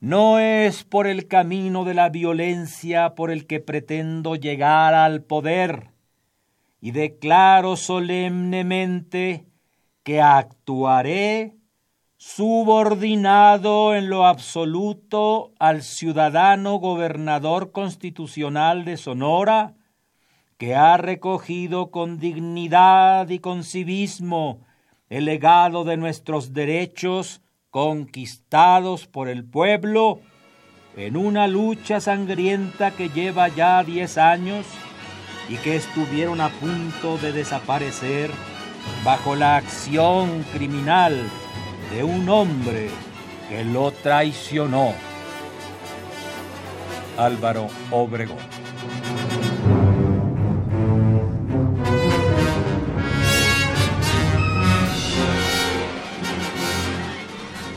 [0.00, 5.91] No es por el camino de la violencia por el que pretendo llegar al poder,
[6.82, 9.46] y declaro solemnemente
[10.02, 11.54] que actuaré
[12.16, 19.74] subordinado en lo absoluto al ciudadano gobernador constitucional de Sonora,
[20.58, 24.58] que ha recogido con dignidad y con civismo
[25.08, 30.18] el legado de nuestros derechos conquistados por el pueblo
[30.96, 34.66] en una lucha sangrienta que lleva ya diez años
[35.48, 38.30] y que estuvieron a punto de desaparecer
[39.04, 41.16] bajo la acción criminal
[41.92, 42.88] de un hombre
[43.48, 44.94] que lo traicionó.
[47.18, 48.38] Álvaro Obregón.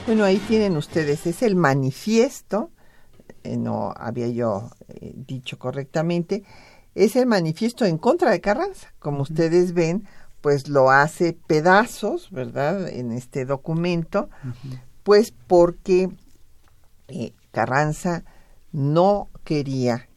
[0.05, 2.69] Bueno, ahí tienen ustedes, es el manifiesto,
[3.43, 6.43] eh, no había yo eh, dicho correctamente,
[6.95, 8.93] es el manifiesto en contra de Carranza.
[8.99, 10.07] Como ustedes ven,
[10.41, 12.87] pues lo hace pedazos, ¿verdad?
[12.87, 14.29] En este documento,
[15.03, 16.09] pues porque
[17.09, 18.23] eh, Carranza
[18.71, 20.07] no quería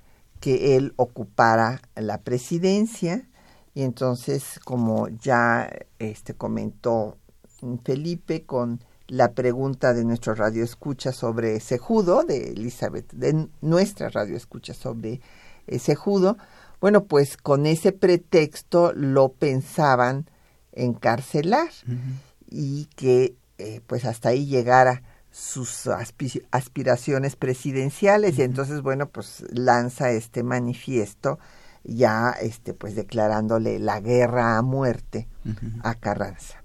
[0.40, 3.28] que él ocupara la presidencia
[3.74, 7.18] y entonces como ya este comentó
[7.84, 14.36] Felipe con la pregunta de nuestro radio escucha sobre Sejudo, de Elizabeth, de nuestra radio
[14.36, 15.20] escucha sobre
[15.78, 16.36] Sejudo,
[16.80, 20.30] bueno, pues con ese pretexto lo pensaban
[20.72, 21.68] encarcelar
[22.48, 25.88] y que eh, pues hasta ahí llegara sus
[26.50, 31.38] aspiraciones presidenciales y entonces bueno pues lanza este manifiesto
[31.84, 35.28] ya este pues declarándole la guerra a muerte
[35.82, 36.62] a Carranza.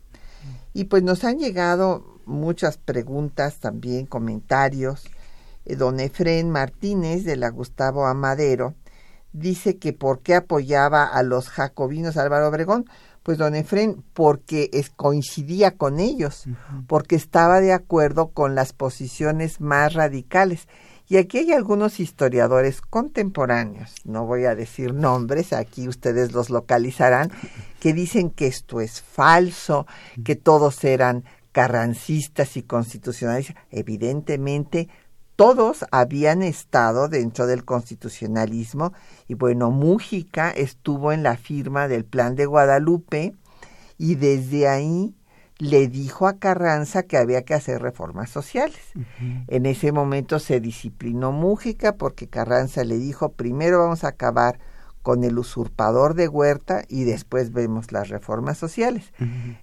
[0.73, 5.05] Y pues nos han llegado muchas preguntas, también comentarios.
[5.65, 8.75] Eh, don Efren Martínez de la Gustavo Amadero
[9.33, 12.85] dice que por qué apoyaba a los jacobinos Álvaro Obregón.
[13.23, 16.43] Pues don Efren, porque es, coincidía con ellos,
[16.87, 20.67] porque estaba de acuerdo con las posiciones más radicales.
[21.07, 27.31] Y aquí hay algunos historiadores contemporáneos, no voy a decir nombres, aquí ustedes los localizarán,
[27.79, 29.85] que dicen que esto es falso,
[30.25, 31.23] que todos eran
[31.53, 34.89] carrancistas y constitucionalistas, evidentemente
[35.35, 38.93] todos habían estado dentro del constitucionalismo
[39.27, 43.33] y bueno, Mújica estuvo en la firma del Plan de Guadalupe
[43.97, 45.15] y desde ahí
[45.57, 48.79] le dijo a Carranza que había que hacer reformas sociales.
[49.47, 54.59] En ese momento se disciplinó Mújica porque Carranza le dijo, primero vamos a acabar
[55.01, 59.13] con el usurpador de Huerta y después vemos las reformas sociales.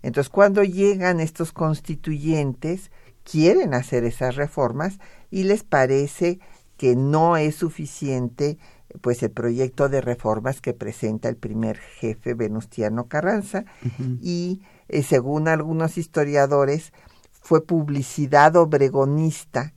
[0.02, 2.90] Entonces, cuando llegan estos constituyentes,
[3.24, 4.98] quieren hacer esas reformas
[5.30, 6.40] y les parece
[6.76, 8.58] que no es suficiente
[9.00, 13.64] pues el proyecto de reformas que presenta el primer jefe Venustiano Carranza
[14.20, 16.92] y eh, según algunos historiadores
[17.30, 19.74] fue publicidad obregonista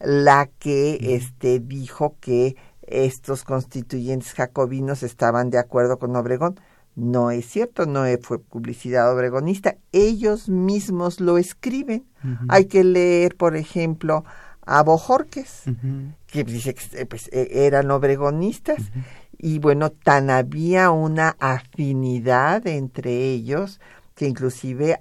[0.00, 6.60] la que este dijo que estos constituyentes jacobinos estaban de acuerdo con Obregón.
[6.96, 9.76] No es cierto, no fue publicidad obregonista.
[9.92, 12.06] Ellos mismos lo escriben.
[12.48, 14.24] Hay que leer, por ejemplo,
[14.66, 15.62] a Bojorques,
[16.26, 18.90] que dice que eh, pues, e, eran obregonistas.
[19.38, 23.80] Y bueno, tan había una afinidad entre ellos
[24.14, 24.98] que inclusive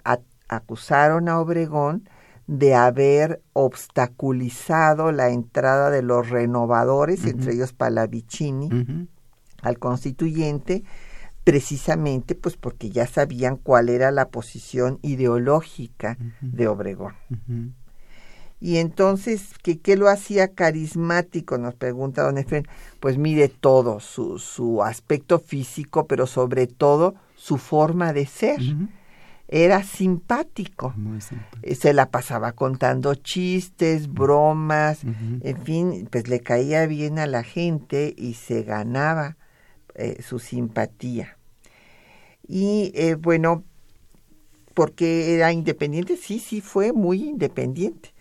[0.48, 2.10] acusaron a Obregón
[2.48, 9.08] de haber obstaculizado la entrada de los renovadores, entre ellos Palavicini,
[9.62, 10.84] al constituyente,
[11.44, 17.14] precisamente pues porque ya sabían cuál era la posición ideológica de Obregón.
[18.64, 21.58] Y entonces, ¿qué, ¿qué, lo hacía carismático?
[21.58, 22.66] Nos pregunta don Efren.
[23.02, 28.62] Pues mire todo, su, su aspecto físico, pero sobre todo su forma de ser.
[29.50, 30.96] Era simpático.
[31.62, 37.44] Eh, se la pasaba contando chistes, bromas, en fin, pues le caía bien a la
[37.44, 39.36] gente y se ganaba
[39.96, 41.38] eh, su simpatía.
[42.48, 43.66] Y eh, bueno,
[44.74, 48.13] porque era independiente, sí, sí, fue muy independiente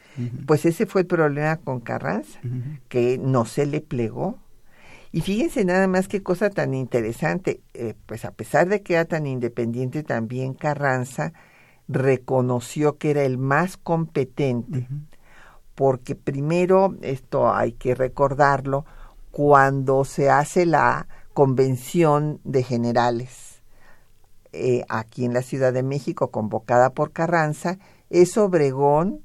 [0.46, 2.40] pues ese fue el problema con Carranza,
[2.88, 4.38] que no se le plegó.
[5.10, 9.04] Y fíjense nada más qué cosa tan interesante, eh, pues a pesar de que era
[9.04, 11.34] tan independiente, también Carranza
[11.86, 14.88] reconoció que era el más competente,
[15.74, 18.86] porque primero, esto hay que recordarlo,
[19.30, 23.62] cuando se hace la convención de generales
[24.52, 27.78] eh, aquí en la Ciudad de México, convocada por Carranza,
[28.10, 29.22] es Obregón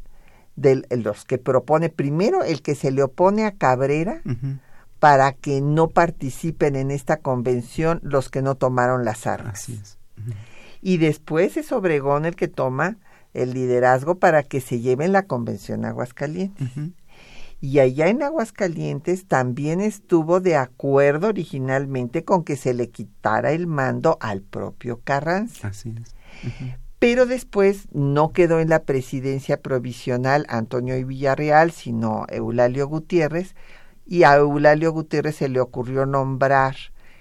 [0.57, 4.21] de los que propone, primero el que se le opone a Cabrera
[4.99, 9.69] para que no participen en esta convención los que no tomaron las armas.
[10.81, 12.97] Y después es Obregón el que toma
[13.33, 16.67] el liderazgo para que se lleven la convención a Aguascalientes.
[17.61, 23.67] Y allá en Aguascalientes también estuvo de acuerdo originalmente con que se le quitara el
[23.67, 25.67] mando al propio Carranza.
[25.67, 26.16] Así es
[26.99, 33.55] pero después no quedó en la presidencia provisional Antonio y Villarreal, sino Eulalio Gutiérrez,
[34.05, 36.75] y a Eulalio Gutiérrez se le ocurrió nombrar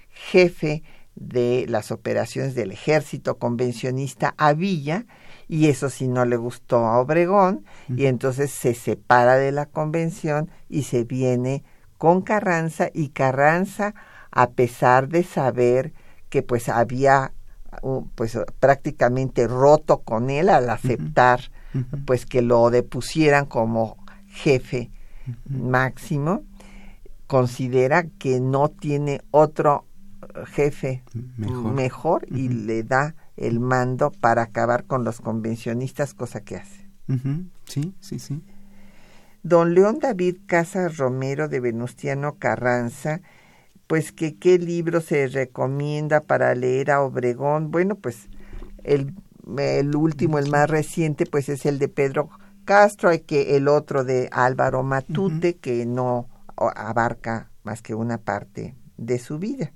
[0.09, 0.83] jefe
[1.15, 5.05] de las operaciones del ejército convencionista a Villa,
[5.47, 10.49] y eso sí no le gustó a Obregón, y entonces se separa de la convención
[10.69, 11.63] y se viene
[11.97, 13.93] con Carranza, y Carranza,
[14.31, 15.93] a pesar de saber
[16.29, 17.33] que pues había
[18.15, 21.41] pues prácticamente roto con él al aceptar
[22.05, 23.97] pues que lo depusieran como
[24.27, 24.89] jefe
[25.45, 26.43] máximo
[27.27, 29.85] considera que no tiene otro
[30.47, 31.03] jefe
[31.35, 36.87] mejor, y le da el mando para acabar con los convencionistas cosa que hace.
[37.65, 38.41] Sí sí sí.
[39.43, 43.21] Don León David Casas Romero de Venustiano Carranza
[43.87, 47.71] pues que qué libro se recomienda para leer a Obregón.
[47.71, 48.27] Bueno, pues
[48.83, 49.13] el,
[49.57, 52.29] el último, el más reciente, pues es el de Pedro
[52.65, 56.27] Castro, hay que el otro de Álvaro Matute, que no
[56.57, 59.71] abarca más que una parte de su vida.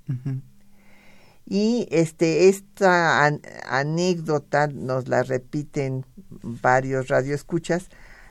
[1.46, 3.26] Y este, esta
[3.68, 7.88] anécdota nos la repiten varios radioescuchas,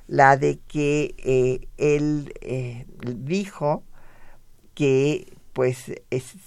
[0.07, 3.84] la de que eh, él eh, dijo
[4.75, 5.91] que pues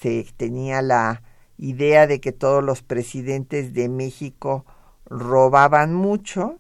[0.01, 1.23] se tenía la
[1.59, 4.65] idea de que todos los presidentes de México
[5.07, 6.59] robaban mucho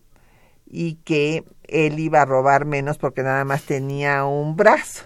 [0.66, 5.05] y que él iba a robar menos porque nada más tenía un brazo.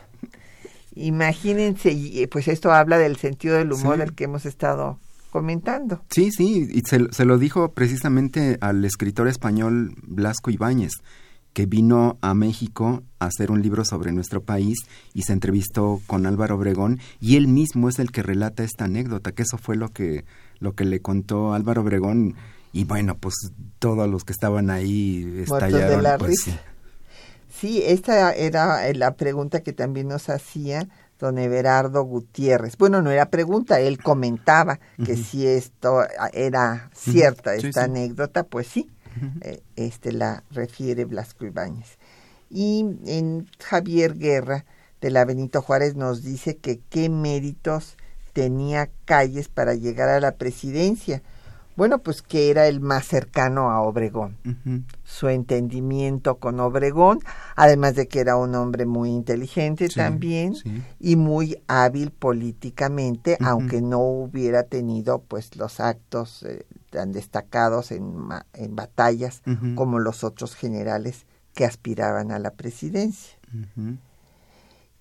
[0.95, 4.99] Imagínense, pues esto habla del sentido del humor del que hemos estado
[5.31, 6.03] comentando.
[6.11, 10.93] Sí, sí, y se, se, lo dijo precisamente al escritor español Blasco Ibáñez
[11.59, 14.79] que vino a México a hacer un libro sobre nuestro país
[15.13, 19.33] y se entrevistó con Álvaro Obregón y él mismo es el que relata esta anécdota,
[19.33, 20.25] que eso fue lo que,
[20.61, 22.37] lo que le contó Álvaro Obregón
[22.73, 23.35] y bueno, pues
[23.81, 26.05] todos los que estaban ahí estallaron.
[26.21, 26.57] pues, sí.
[27.53, 30.89] sí, esta era la pregunta que también nos hacía
[31.19, 32.77] don Everardo Gutiérrez.
[32.77, 38.89] Bueno, no era pregunta, él comentaba que si esto era cierta, esta anécdota, pues sí,
[39.41, 41.99] eh, este la refiere Blasco Ibáñez.
[42.51, 44.65] Y en Javier Guerra
[45.01, 47.97] de la Benito Juárez nos dice que qué méritos
[48.33, 51.23] tenía Calles para llegar a la presidencia.
[51.77, 54.37] Bueno, pues que era el más cercano a Obregón.
[55.05, 57.21] Su entendimiento con Obregón,
[57.55, 60.55] además de que era un hombre muy inteligente también
[60.99, 68.29] y muy hábil políticamente, aunque no hubiera tenido pues los actos eh, tan destacados en,
[68.55, 69.43] en batallas
[69.75, 73.39] como los otros generales que aspiraban a la presidencia.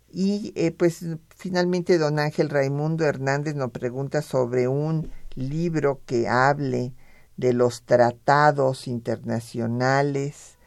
[0.09, 6.93] Y eh, pues finalmente don Ángel Raimundo Hernández nos pregunta sobre un libro que hable
[7.35, 10.57] de los tratados internacionales,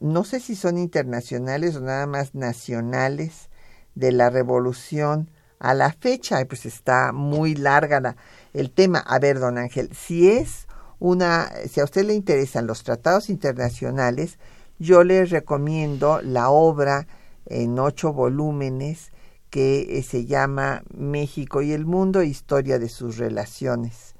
[0.00, 3.50] no sé si son internacionales o nada más nacionales,
[3.94, 8.16] de la revolución a la fecha, pues está muy larga
[8.52, 8.98] el tema.
[8.98, 10.66] A ver, don Ángel, si es
[10.98, 14.38] una, si a usted le interesan los tratados internacionales,
[14.78, 17.06] yo le recomiendo la obra
[17.46, 19.12] en ocho volúmenes
[19.50, 24.14] que eh, se llama México y el mundo, historia de sus relaciones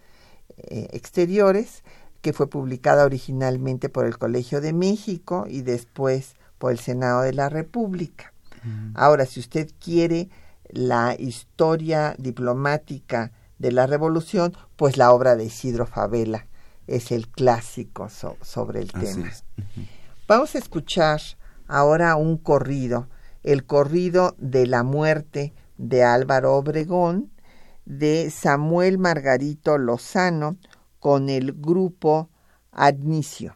[0.59, 1.85] eh, exteriores,
[2.21, 7.33] que fue publicada originalmente por el Colegio de México y después por el Senado de
[7.33, 8.33] la República.
[8.95, 10.31] Ahora, si usted quiere
[10.69, 13.33] la historia diplomática
[13.63, 16.49] de la revolución, pues la obra de Isidro Favela
[16.89, 19.31] es el clásico sobre el tema.
[20.27, 21.21] Vamos a escuchar
[21.69, 23.09] ahora un corrido,
[23.45, 27.31] el corrido de la muerte de Álvaro Obregón,
[27.85, 30.57] de Samuel Margarito Lozano,
[30.99, 32.31] con el grupo
[32.73, 33.55] Adnicio.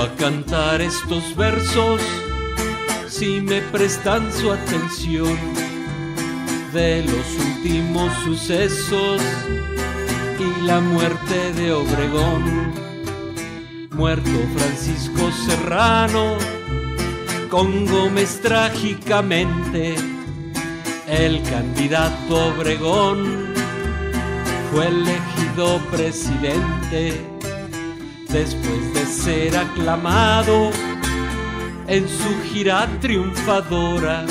[0.00, 2.00] A cantar estos versos
[3.08, 5.36] si me prestan su atención
[6.72, 9.20] de los últimos sucesos
[10.38, 12.72] y la muerte de Obregón.
[13.90, 16.36] Muerto Francisco Serrano,
[17.50, 19.96] con Gómez trágicamente,
[21.08, 23.52] el candidato Obregón
[24.70, 27.27] fue elegido presidente
[28.28, 30.70] después de ser aclamado
[31.86, 34.26] en su gira triunfadora,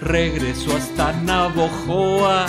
[0.00, 2.46] regresó hasta Navojoa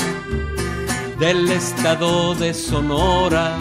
[1.19, 3.57] del estado de Sonora.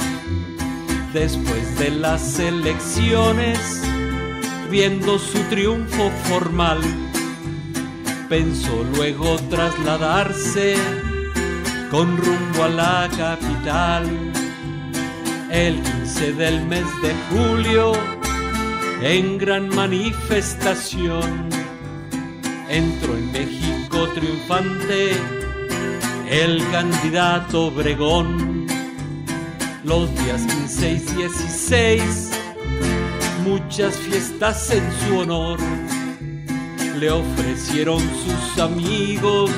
[1.13, 3.83] Después de las elecciones,
[4.69, 6.81] viendo su triunfo formal,
[8.29, 10.75] pensó luego trasladarse
[11.93, 14.34] con rumbo a la capital
[15.55, 17.93] el 15 del mes de julio,
[19.01, 21.49] en gran manifestación,
[22.69, 25.13] entró en México triunfante
[26.29, 28.67] el candidato Obregón.
[29.85, 32.31] Los días 15 y 16,
[33.45, 35.61] muchas fiestas en su honor,
[36.99, 39.53] le ofrecieron sus amigos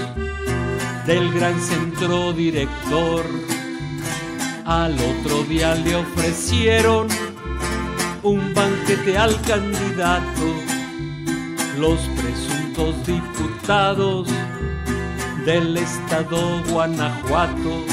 [1.06, 3.24] del gran centro director
[4.66, 7.06] al otro día le ofrecieron
[8.24, 10.44] un banquete al candidato,
[11.78, 14.28] los presuntos diputados
[15.44, 17.84] del estado Guanajuato.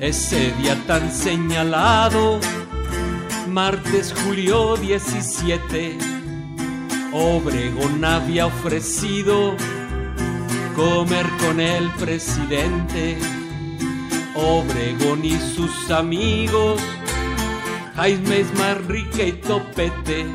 [0.00, 2.40] Ese día tan señalado,
[3.48, 5.96] martes julio 17,
[7.12, 9.54] Obregón había ofrecido
[10.74, 13.16] comer con el presidente
[14.34, 16.80] Obregón y sus amigos,
[17.96, 20.26] Jaime Marrique y Topete,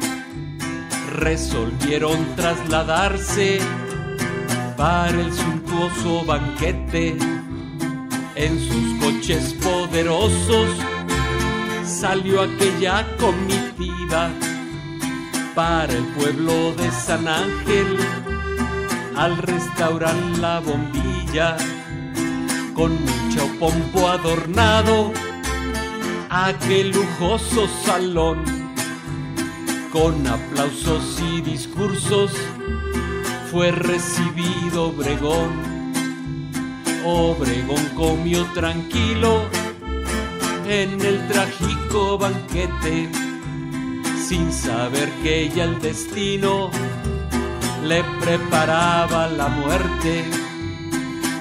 [1.14, 3.60] resolvieron trasladarse
[4.76, 7.18] para el suntuoso banquete.
[8.36, 10.70] En sus coches poderosos
[11.84, 14.30] salió aquella comitiva
[15.56, 17.98] para el pueblo de San Ángel
[19.16, 21.58] al restaurar La Bombilla
[22.76, 22.96] con
[23.38, 25.12] mucho pompo adornado
[26.30, 28.44] aquel lujoso salón
[29.92, 32.32] con aplausos y discursos
[33.52, 35.52] fue recibido Obregón.
[37.06, 39.44] Obregón comió tranquilo
[40.68, 43.10] en el trágico banquete
[44.28, 46.70] sin saber que ya el destino
[47.84, 50.47] le preparaba la muerte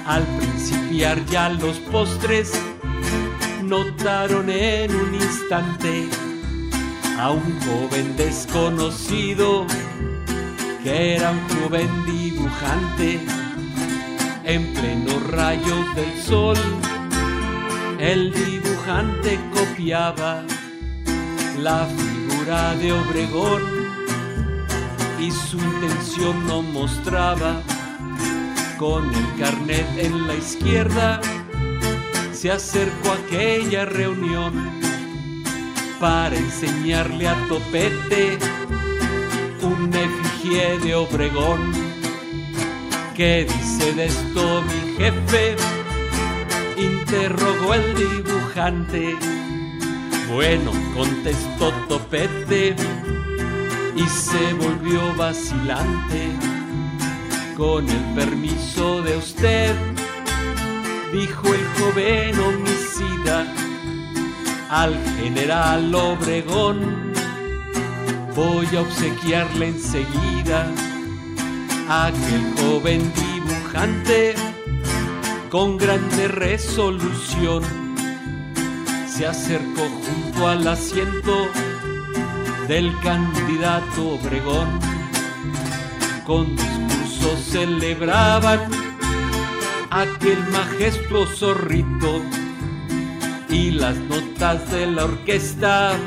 [0.07, 2.51] al principiar ya los postres,
[3.61, 6.09] notaron en un instante
[7.19, 9.65] a un joven desconocido
[10.83, 13.19] que era un joven dibujante
[14.45, 16.57] en pleno rayo del sol.
[17.99, 20.43] El dibujante copiaba
[21.59, 23.61] la figura de Obregón
[25.19, 27.61] y su intención no mostraba
[28.77, 31.19] con el carnet en la izquierda,
[32.31, 34.53] se acercó a aquella reunión
[35.99, 38.37] para enseñarle a Topete
[39.61, 41.71] un efigie de Obregón.
[43.15, 45.55] ¿Qué dice de esto mi jefe?
[46.77, 49.15] Interrogó el dibujante.
[50.31, 52.75] Bueno, contestó Topete
[53.95, 56.46] y se volvió vacilante.
[57.57, 59.75] Con el permiso de usted,
[61.11, 63.47] dijo el joven homicida
[64.69, 67.13] al general Obregón.
[68.35, 70.71] Voy a obsequiarle enseguida
[71.89, 74.35] a aquel joven dibujante
[75.49, 77.63] con grande resolución.
[79.07, 81.47] Se acercó junto al asiento
[82.67, 84.79] del candidato Obregón.
[86.23, 86.55] Con
[87.35, 88.71] celebraban
[89.91, 92.21] aquel majestuoso rito
[93.49, 95.97] y las notas de la orquesta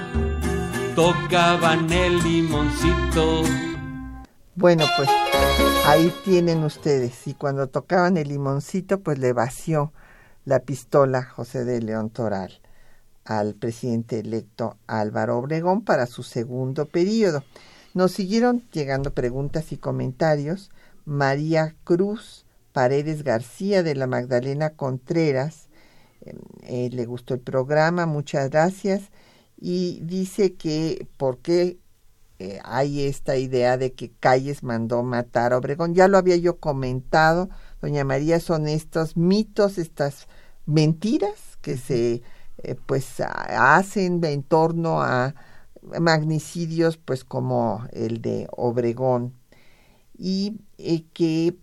[0.94, 3.42] tocaban el limoncito.
[4.54, 5.08] Bueno, pues
[5.86, 7.26] ahí tienen ustedes.
[7.26, 9.92] Y cuando tocaban el limoncito, pues le vació
[10.44, 12.60] la pistola José de León Toral
[13.24, 17.44] al presidente electo Álvaro Obregón para su segundo periodo.
[17.94, 20.70] Nos siguieron llegando preguntas y comentarios.
[21.10, 25.68] María Cruz Paredes García de la Magdalena Contreras.
[26.20, 29.10] Eh, eh, le gustó el programa, muchas gracias.
[29.56, 31.80] Y dice que por qué
[32.38, 35.94] eh, hay esta idea de que Calles mandó matar a Obregón.
[35.94, 37.50] Ya lo había yo comentado,
[37.82, 40.28] doña María, son estos mitos, estas
[40.64, 42.22] mentiras que se
[42.86, 45.34] pues hacen en torno a
[45.98, 49.39] magnicidios pues como el de Obregón
[50.20, 51.56] y eh, que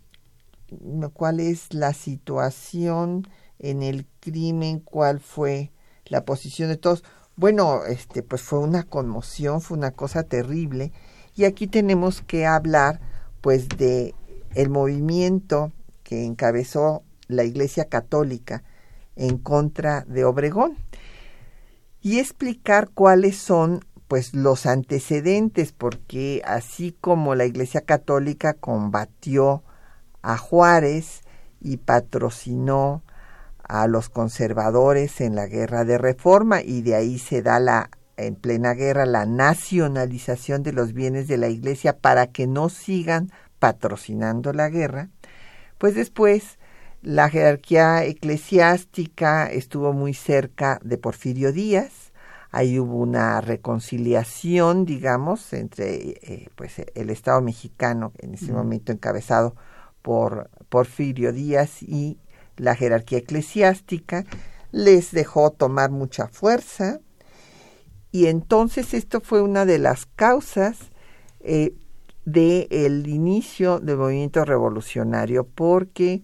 [1.13, 3.27] cuál es la situación
[3.59, 5.71] en el crimen, cuál fue
[6.05, 7.03] la posición de todos.
[7.35, 10.91] Bueno, este pues fue una conmoción, fue una cosa terrible
[11.35, 12.99] y aquí tenemos que hablar
[13.41, 14.15] pues de
[14.55, 15.71] el movimiento
[16.03, 18.63] que encabezó la Iglesia Católica
[19.15, 20.77] en contra de Obregón
[22.01, 29.63] y explicar cuáles son pues los antecedentes porque así como la Iglesia Católica combatió
[30.21, 31.21] a Juárez
[31.59, 33.03] y patrocinó
[33.63, 38.35] a los conservadores en la guerra de reforma y de ahí se da la en
[38.35, 44.53] plena guerra la nacionalización de los bienes de la iglesia para que no sigan patrocinando
[44.53, 45.09] la guerra,
[45.77, 46.57] pues después
[47.01, 52.06] la jerarquía eclesiástica estuvo muy cerca de Porfirio Díaz.
[52.57, 55.93] Ahí hubo una reconciliación, digamos, entre
[56.23, 59.55] eh, pues el Estado mexicano, en ese momento encabezado
[60.01, 62.17] por Porfirio Díaz, y
[62.55, 64.25] la jerarquía eclesiástica.
[64.71, 66.99] Les dejó tomar mucha fuerza.
[68.11, 70.79] Y entonces esto fue una de las causas
[71.41, 71.75] eh,
[72.25, 76.23] del inicio del movimiento revolucionario, porque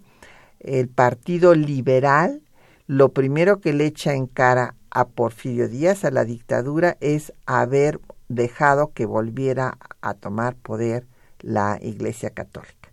[0.61, 2.41] el Partido Liberal,
[2.87, 7.99] lo primero que le echa en cara a Porfirio Díaz, a la dictadura, es haber
[8.29, 11.07] dejado que volviera a tomar poder
[11.39, 12.91] la Iglesia Católica.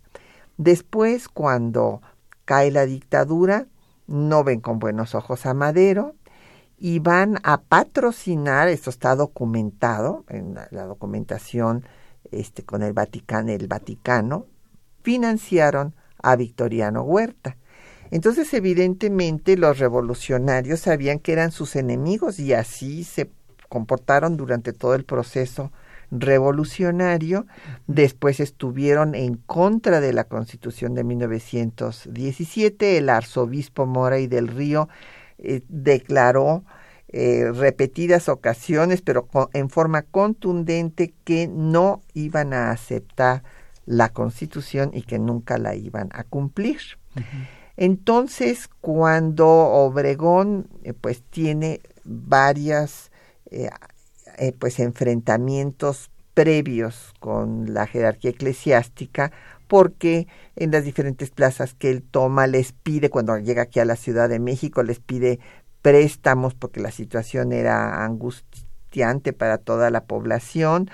[0.57, 2.01] Después, cuando
[2.45, 3.67] cae la dictadura,
[4.07, 6.15] no ven con buenos ojos a Madero
[6.77, 11.85] y van a patrocinar, esto está documentado en la, documentación
[12.31, 14.47] este, con el Vaticano, el Vaticano,
[15.03, 17.57] financiaron a Victoriano Huerta.
[18.11, 23.29] Entonces, evidentemente, los revolucionarios sabían que eran sus enemigos y así se
[23.69, 25.71] comportaron durante todo el proceso
[26.11, 27.47] revolucionario.
[27.87, 32.97] Después estuvieron en contra de la Constitución de 1917.
[32.97, 34.89] El arzobispo Mora y del Río
[35.37, 36.65] eh, declaró
[37.07, 43.43] eh, repetidas ocasiones, pero en forma contundente, que no iban a aceptar
[43.85, 46.79] la Constitución y que nunca la iban a cumplir.
[47.77, 53.11] Entonces, cuando Obregón eh, pues tiene varias
[53.49, 53.69] eh,
[54.37, 59.31] eh, pues enfrentamientos previos con la jerarquía eclesiástica,
[59.67, 63.95] porque en las diferentes plazas que él toma les pide, cuando llega aquí a la
[63.95, 65.39] Ciudad de México, les pide
[65.81, 70.89] préstamos porque la situación era angustiante para toda la población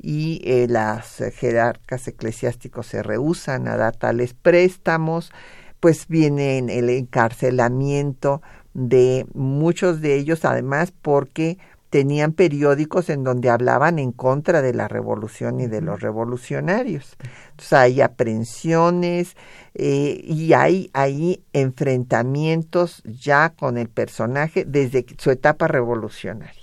[0.00, 5.32] y las jerarcas eclesiásticos se rehusan a dar tales préstamos
[5.80, 8.42] pues viene el encarcelamiento
[8.74, 11.58] de muchos de ellos, además porque
[11.90, 17.16] tenían periódicos en donde hablaban en contra de la revolución y de los revolucionarios.
[17.50, 19.36] Entonces hay aprehensiones
[19.74, 26.62] eh, y hay ahí enfrentamientos ya con el personaje desde su etapa revolucionaria.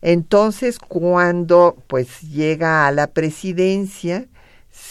[0.00, 4.26] Entonces, cuando pues llega a la presidencia,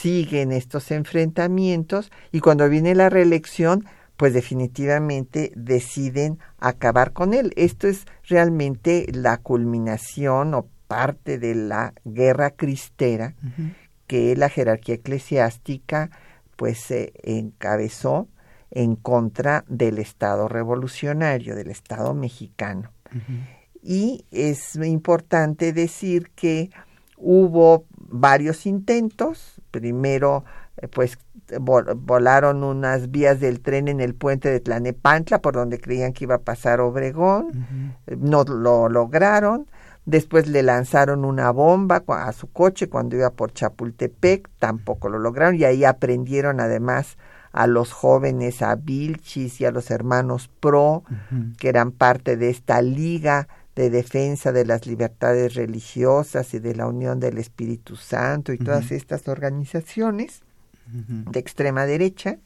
[0.02, 3.86] siguen estos enfrentamientos y cuando viene la reelección,
[4.18, 7.54] pues definitivamente deciden acabar con él.
[7.56, 13.36] Esto es realmente la culminación o parte de la guerra cristera
[14.08, 16.12] que la jerarquía eclesiástica
[16.56, 18.28] pues se encabezó
[18.72, 22.92] en contra del Estado revolucionario, del Estado mexicano.
[23.82, 26.70] Y es importante decir que
[27.18, 30.46] hubo varios intentos, primero
[30.78, 31.18] eh, pues
[31.60, 36.36] volaron unas vías del tren en el puente de Tlanepantla por donde creían que iba
[36.36, 39.68] a pasar Obregón, no lo lograron,
[40.06, 45.56] después le lanzaron una bomba a su coche cuando iba por Chapultepec, tampoco lo lograron.
[45.56, 47.18] Y ahí aprendieron además
[47.52, 51.04] a los jóvenes, a Vilchis y a los hermanos Pro,
[51.60, 56.88] que eran parte de esta liga de defensa de las libertades religiosas y de la
[56.88, 60.42] unión del Espíritu Santo y todas estas organizaciones
[60.88, 62.38] de extrema derecha.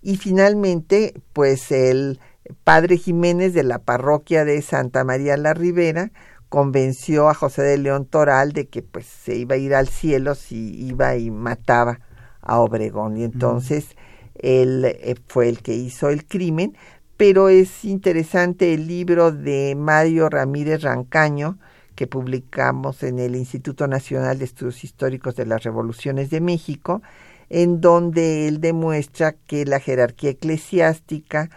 [0.00, 2.18] Y finalmente, pues el
[2.64, 6.10] padre Jiménez de la parroquia de Santa María la Ribera
[6.48, 10.34] convenció a José de León Toral de que pues se iba a ir al cielo
[10.34, 12.00] si iba y mataba
[12.40, 13.16] a Obregón.
[13.16, 13.96] Y entonces
[14.34, 16.76] él eh, fue el que hizo el crimen,
[17.22, 21.56] pero es interesante el libro de Mario Ramírez Rancaño,
[21.94, 27.00] que publicamos en el Instituto Nacional de Estudios Históricos de las Revoluciones de México,
[27.48, 31.48] en donde él demuestra que la jerarquía eclesiástica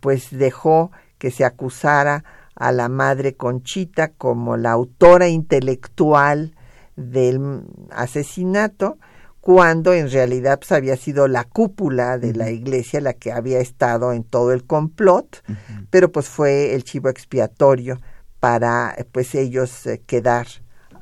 [0.00, 2.24] pues dejó que se acusara
[2.56, 6.56] a la madre Conchita como la autora intelectual
[6.96, 7.62] del
[7.92, 8.98] asesinato,
[9.42, 14.12] cuando en realidad pues, había sido la cúpula de la iglesia la que había estado
[14.12, 15.42] en todo el complot,
[15.90, 18.00] pero pues fue el chivo expiatorio
[18.38, 20.46] para pues ellos eh, quedar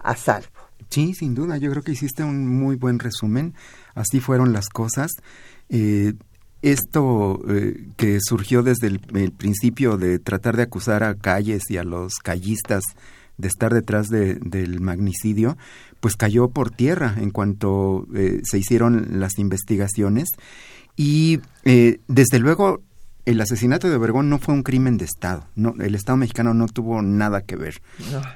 [0.03, 0.49] a salvo.
[0.89, 3.53] Sí, sin duda, yo creo que hiciste un muy buen resumen,
[3.95, 5.11] así fueron las cosas.
[5.69, 6.15] Eh,
[6.63, 11.85] esto eh, que surgió desde el, principio de tratar de acusar a Calles y a
[11.85, 12.85] los callistas
[13.37, 15.59] de estar detrás del magnicidio,
[16.01, 20.31] pues cayó por tierra en cuanto eh, se hicieron las investigaciones.
[20.97, 22.81] Y eh, desde luego
[23.27, 25.47] el asesinato de Obregón no fue un crimen de Estado.
[25.55, 27.81] No, el Estado mexicano no tuvo nada que ver.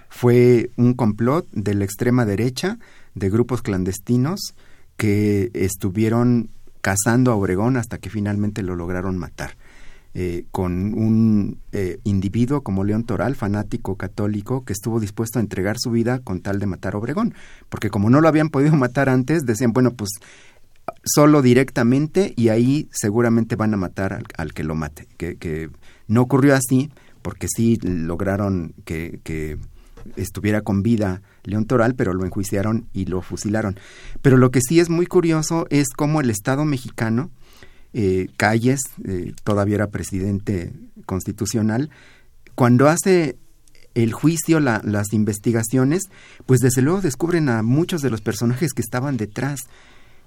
[0.08, 2.78] Fue un complot de la extrema derecha,
[3.14, 4.54] de grupos clandestinos
[4.96, 6.50] que estuvieron
[6.80, 9.56] cazando a Obregón hasta que finalmente lo lograron matar.
[10.16, 15.76] Eh, con un eh, individuo como León Toral, fanático católico, que estuvo dispuesto a entregar
[15.76, 17.34] su vida con tal de matar a Obregón.
[17.68, 20.10] Porque como no lo habían podido matar antes, decían, bueno, pues
[21.04, 25.08] solo directamente y ahí seguramente van a matar al, que lo mate.
[25.16, 25.70] Que, que,
[26.06, 26.90] no ocurrió así,
[27.22, 29.58] porque sí lograron que, que
[30.16, 33.78] estuviera con vida León Toral, pero lo enjuiciaron y lo fusilaron.
[34.22, 37.30] Pero lo que sí es muy curioso es cómo el Estado mexicano,
[37.94, 40.72] eh, Calles, eh, todavía era presidente
[41.06, 41.90] constitucional,
[42.54, 43.36] cuando hace
[43.94, 46.02] el juicio, las investigaciones,
[46.46, 49.60] pues desde luego descubren a muchos de los personajes que estaban detrás.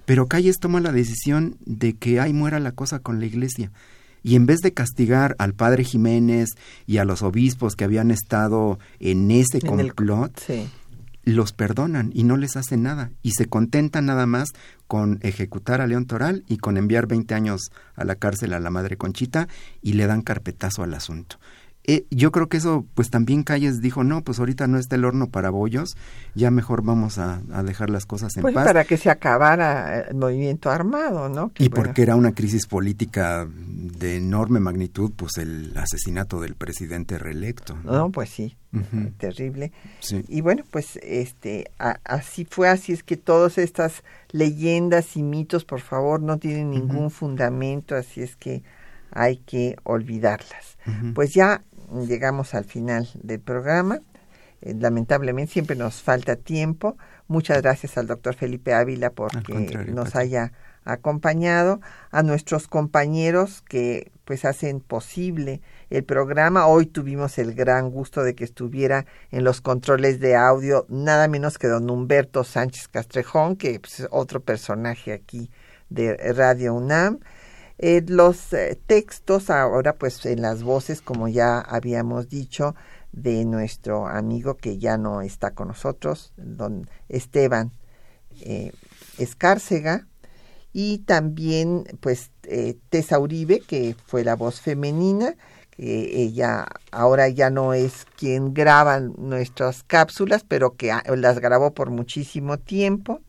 [0.06, 3.72] Pero Calles toma la decisión de que ahí muera la cosa con la iglesia.
[4.24, 6.50] Y en vez de castigar al padre Jiménez
[6.86, 10.42] y a los obispos que habían estado en ese complot,
[11.34, 14.50] los perdonan y no les hacen nada y se contentan nada más
[14.88, 18.70] con ejecutar a León Toral y con enviar 20 años a la cárcel a la
[18.70, 19.50] madre Conchita
[19.82, 21.38] y le dan carpetazo al asunto.
[21.90, 25.06] Eh, yo creo que eso, pues también Calles dijo, no, pues ahorita no está el
[25.06, 25.96] horno para bollos,
[26.36, 28.66] ya mejor vamos a, dejar las cosas en pues paz.
[28.66, 31.54] para que se acabara el movimiento armado, ¿no?
[31.58, 37.78] y porque era una crisis política de enorme magnitud, pues el asesinato del presidente reelecto.
[37.86, 38.58] No, pues sí,
[39.18, 39.72] terrible.
[40.28, 41.72] Y bueno, pues este,
[42.04, 47.12] así fue, así es que todas estas leyendas y mitos, por favor, no tienen ningún
[47.12, 48.62] fundamento, así es que
[49.12, 50.78] hay que olvidarlas.
[51.14, 51.64] Pues ya
[52.08, 54.00] llegamos al final del programa.
[54.62, 56.98] Eh, lamentablemente siempre nos falta tiempo.
[57.28, 59.54] Muchas gracias al doctor Felipe Ávila porque
[59.88, 60.52] nos haya
[60.88, 61.82] acompañado,
[62.12, 66.68] a nuestros compañeros que pues hacen posible el programa.
[66.68, 71.58] Hoy tuvimos el gran gusto de que estuviera en los controles de audio nada menos
[71.58, 75.52] que don Humberto Sánchez Castrejón, que pues, es otro personaje aquí
[75.90, 77.20] de Radio UNAM.
[77.80, 82.76] Eh, los eh, textos ahora pues en las voces, como ya habíamos dicho,
[83.12, 87.72] de nuestro amigo que ya no está con nosotros, don Esteban
[88.42, 88.72] eh,
[89.18, 90.08] Escárcega,
[90.74, 92.32] y también pues
[92.90, 95.36] Tessa Uribe, que fue la voz femenina,
[95.72, 101.90] que ella ahora ya no es quien graba nuestras cápsulas, pero que las grabó por
[101.90, 103.22] muchísimo tiempo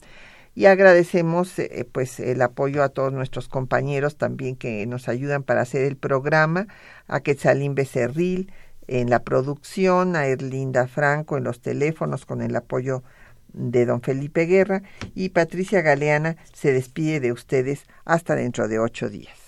[0.58, 5.60] y agradecemos eh, pues el apoyo a todos nuestros compañeros también que nos ayudan para
[5.60, 6.66] hacer el programa,
[7.06, 8.52] a Quetzalín Becerril
[8.88, 13.04] en la producción, a Erlinda Franco en los teléfonos con el apoyo
[13.52, 14.82] de don Felipe Guerra
[15.14, 19.47] y Patricia Galeana se despide de ustedes hasta dentro de ocho días.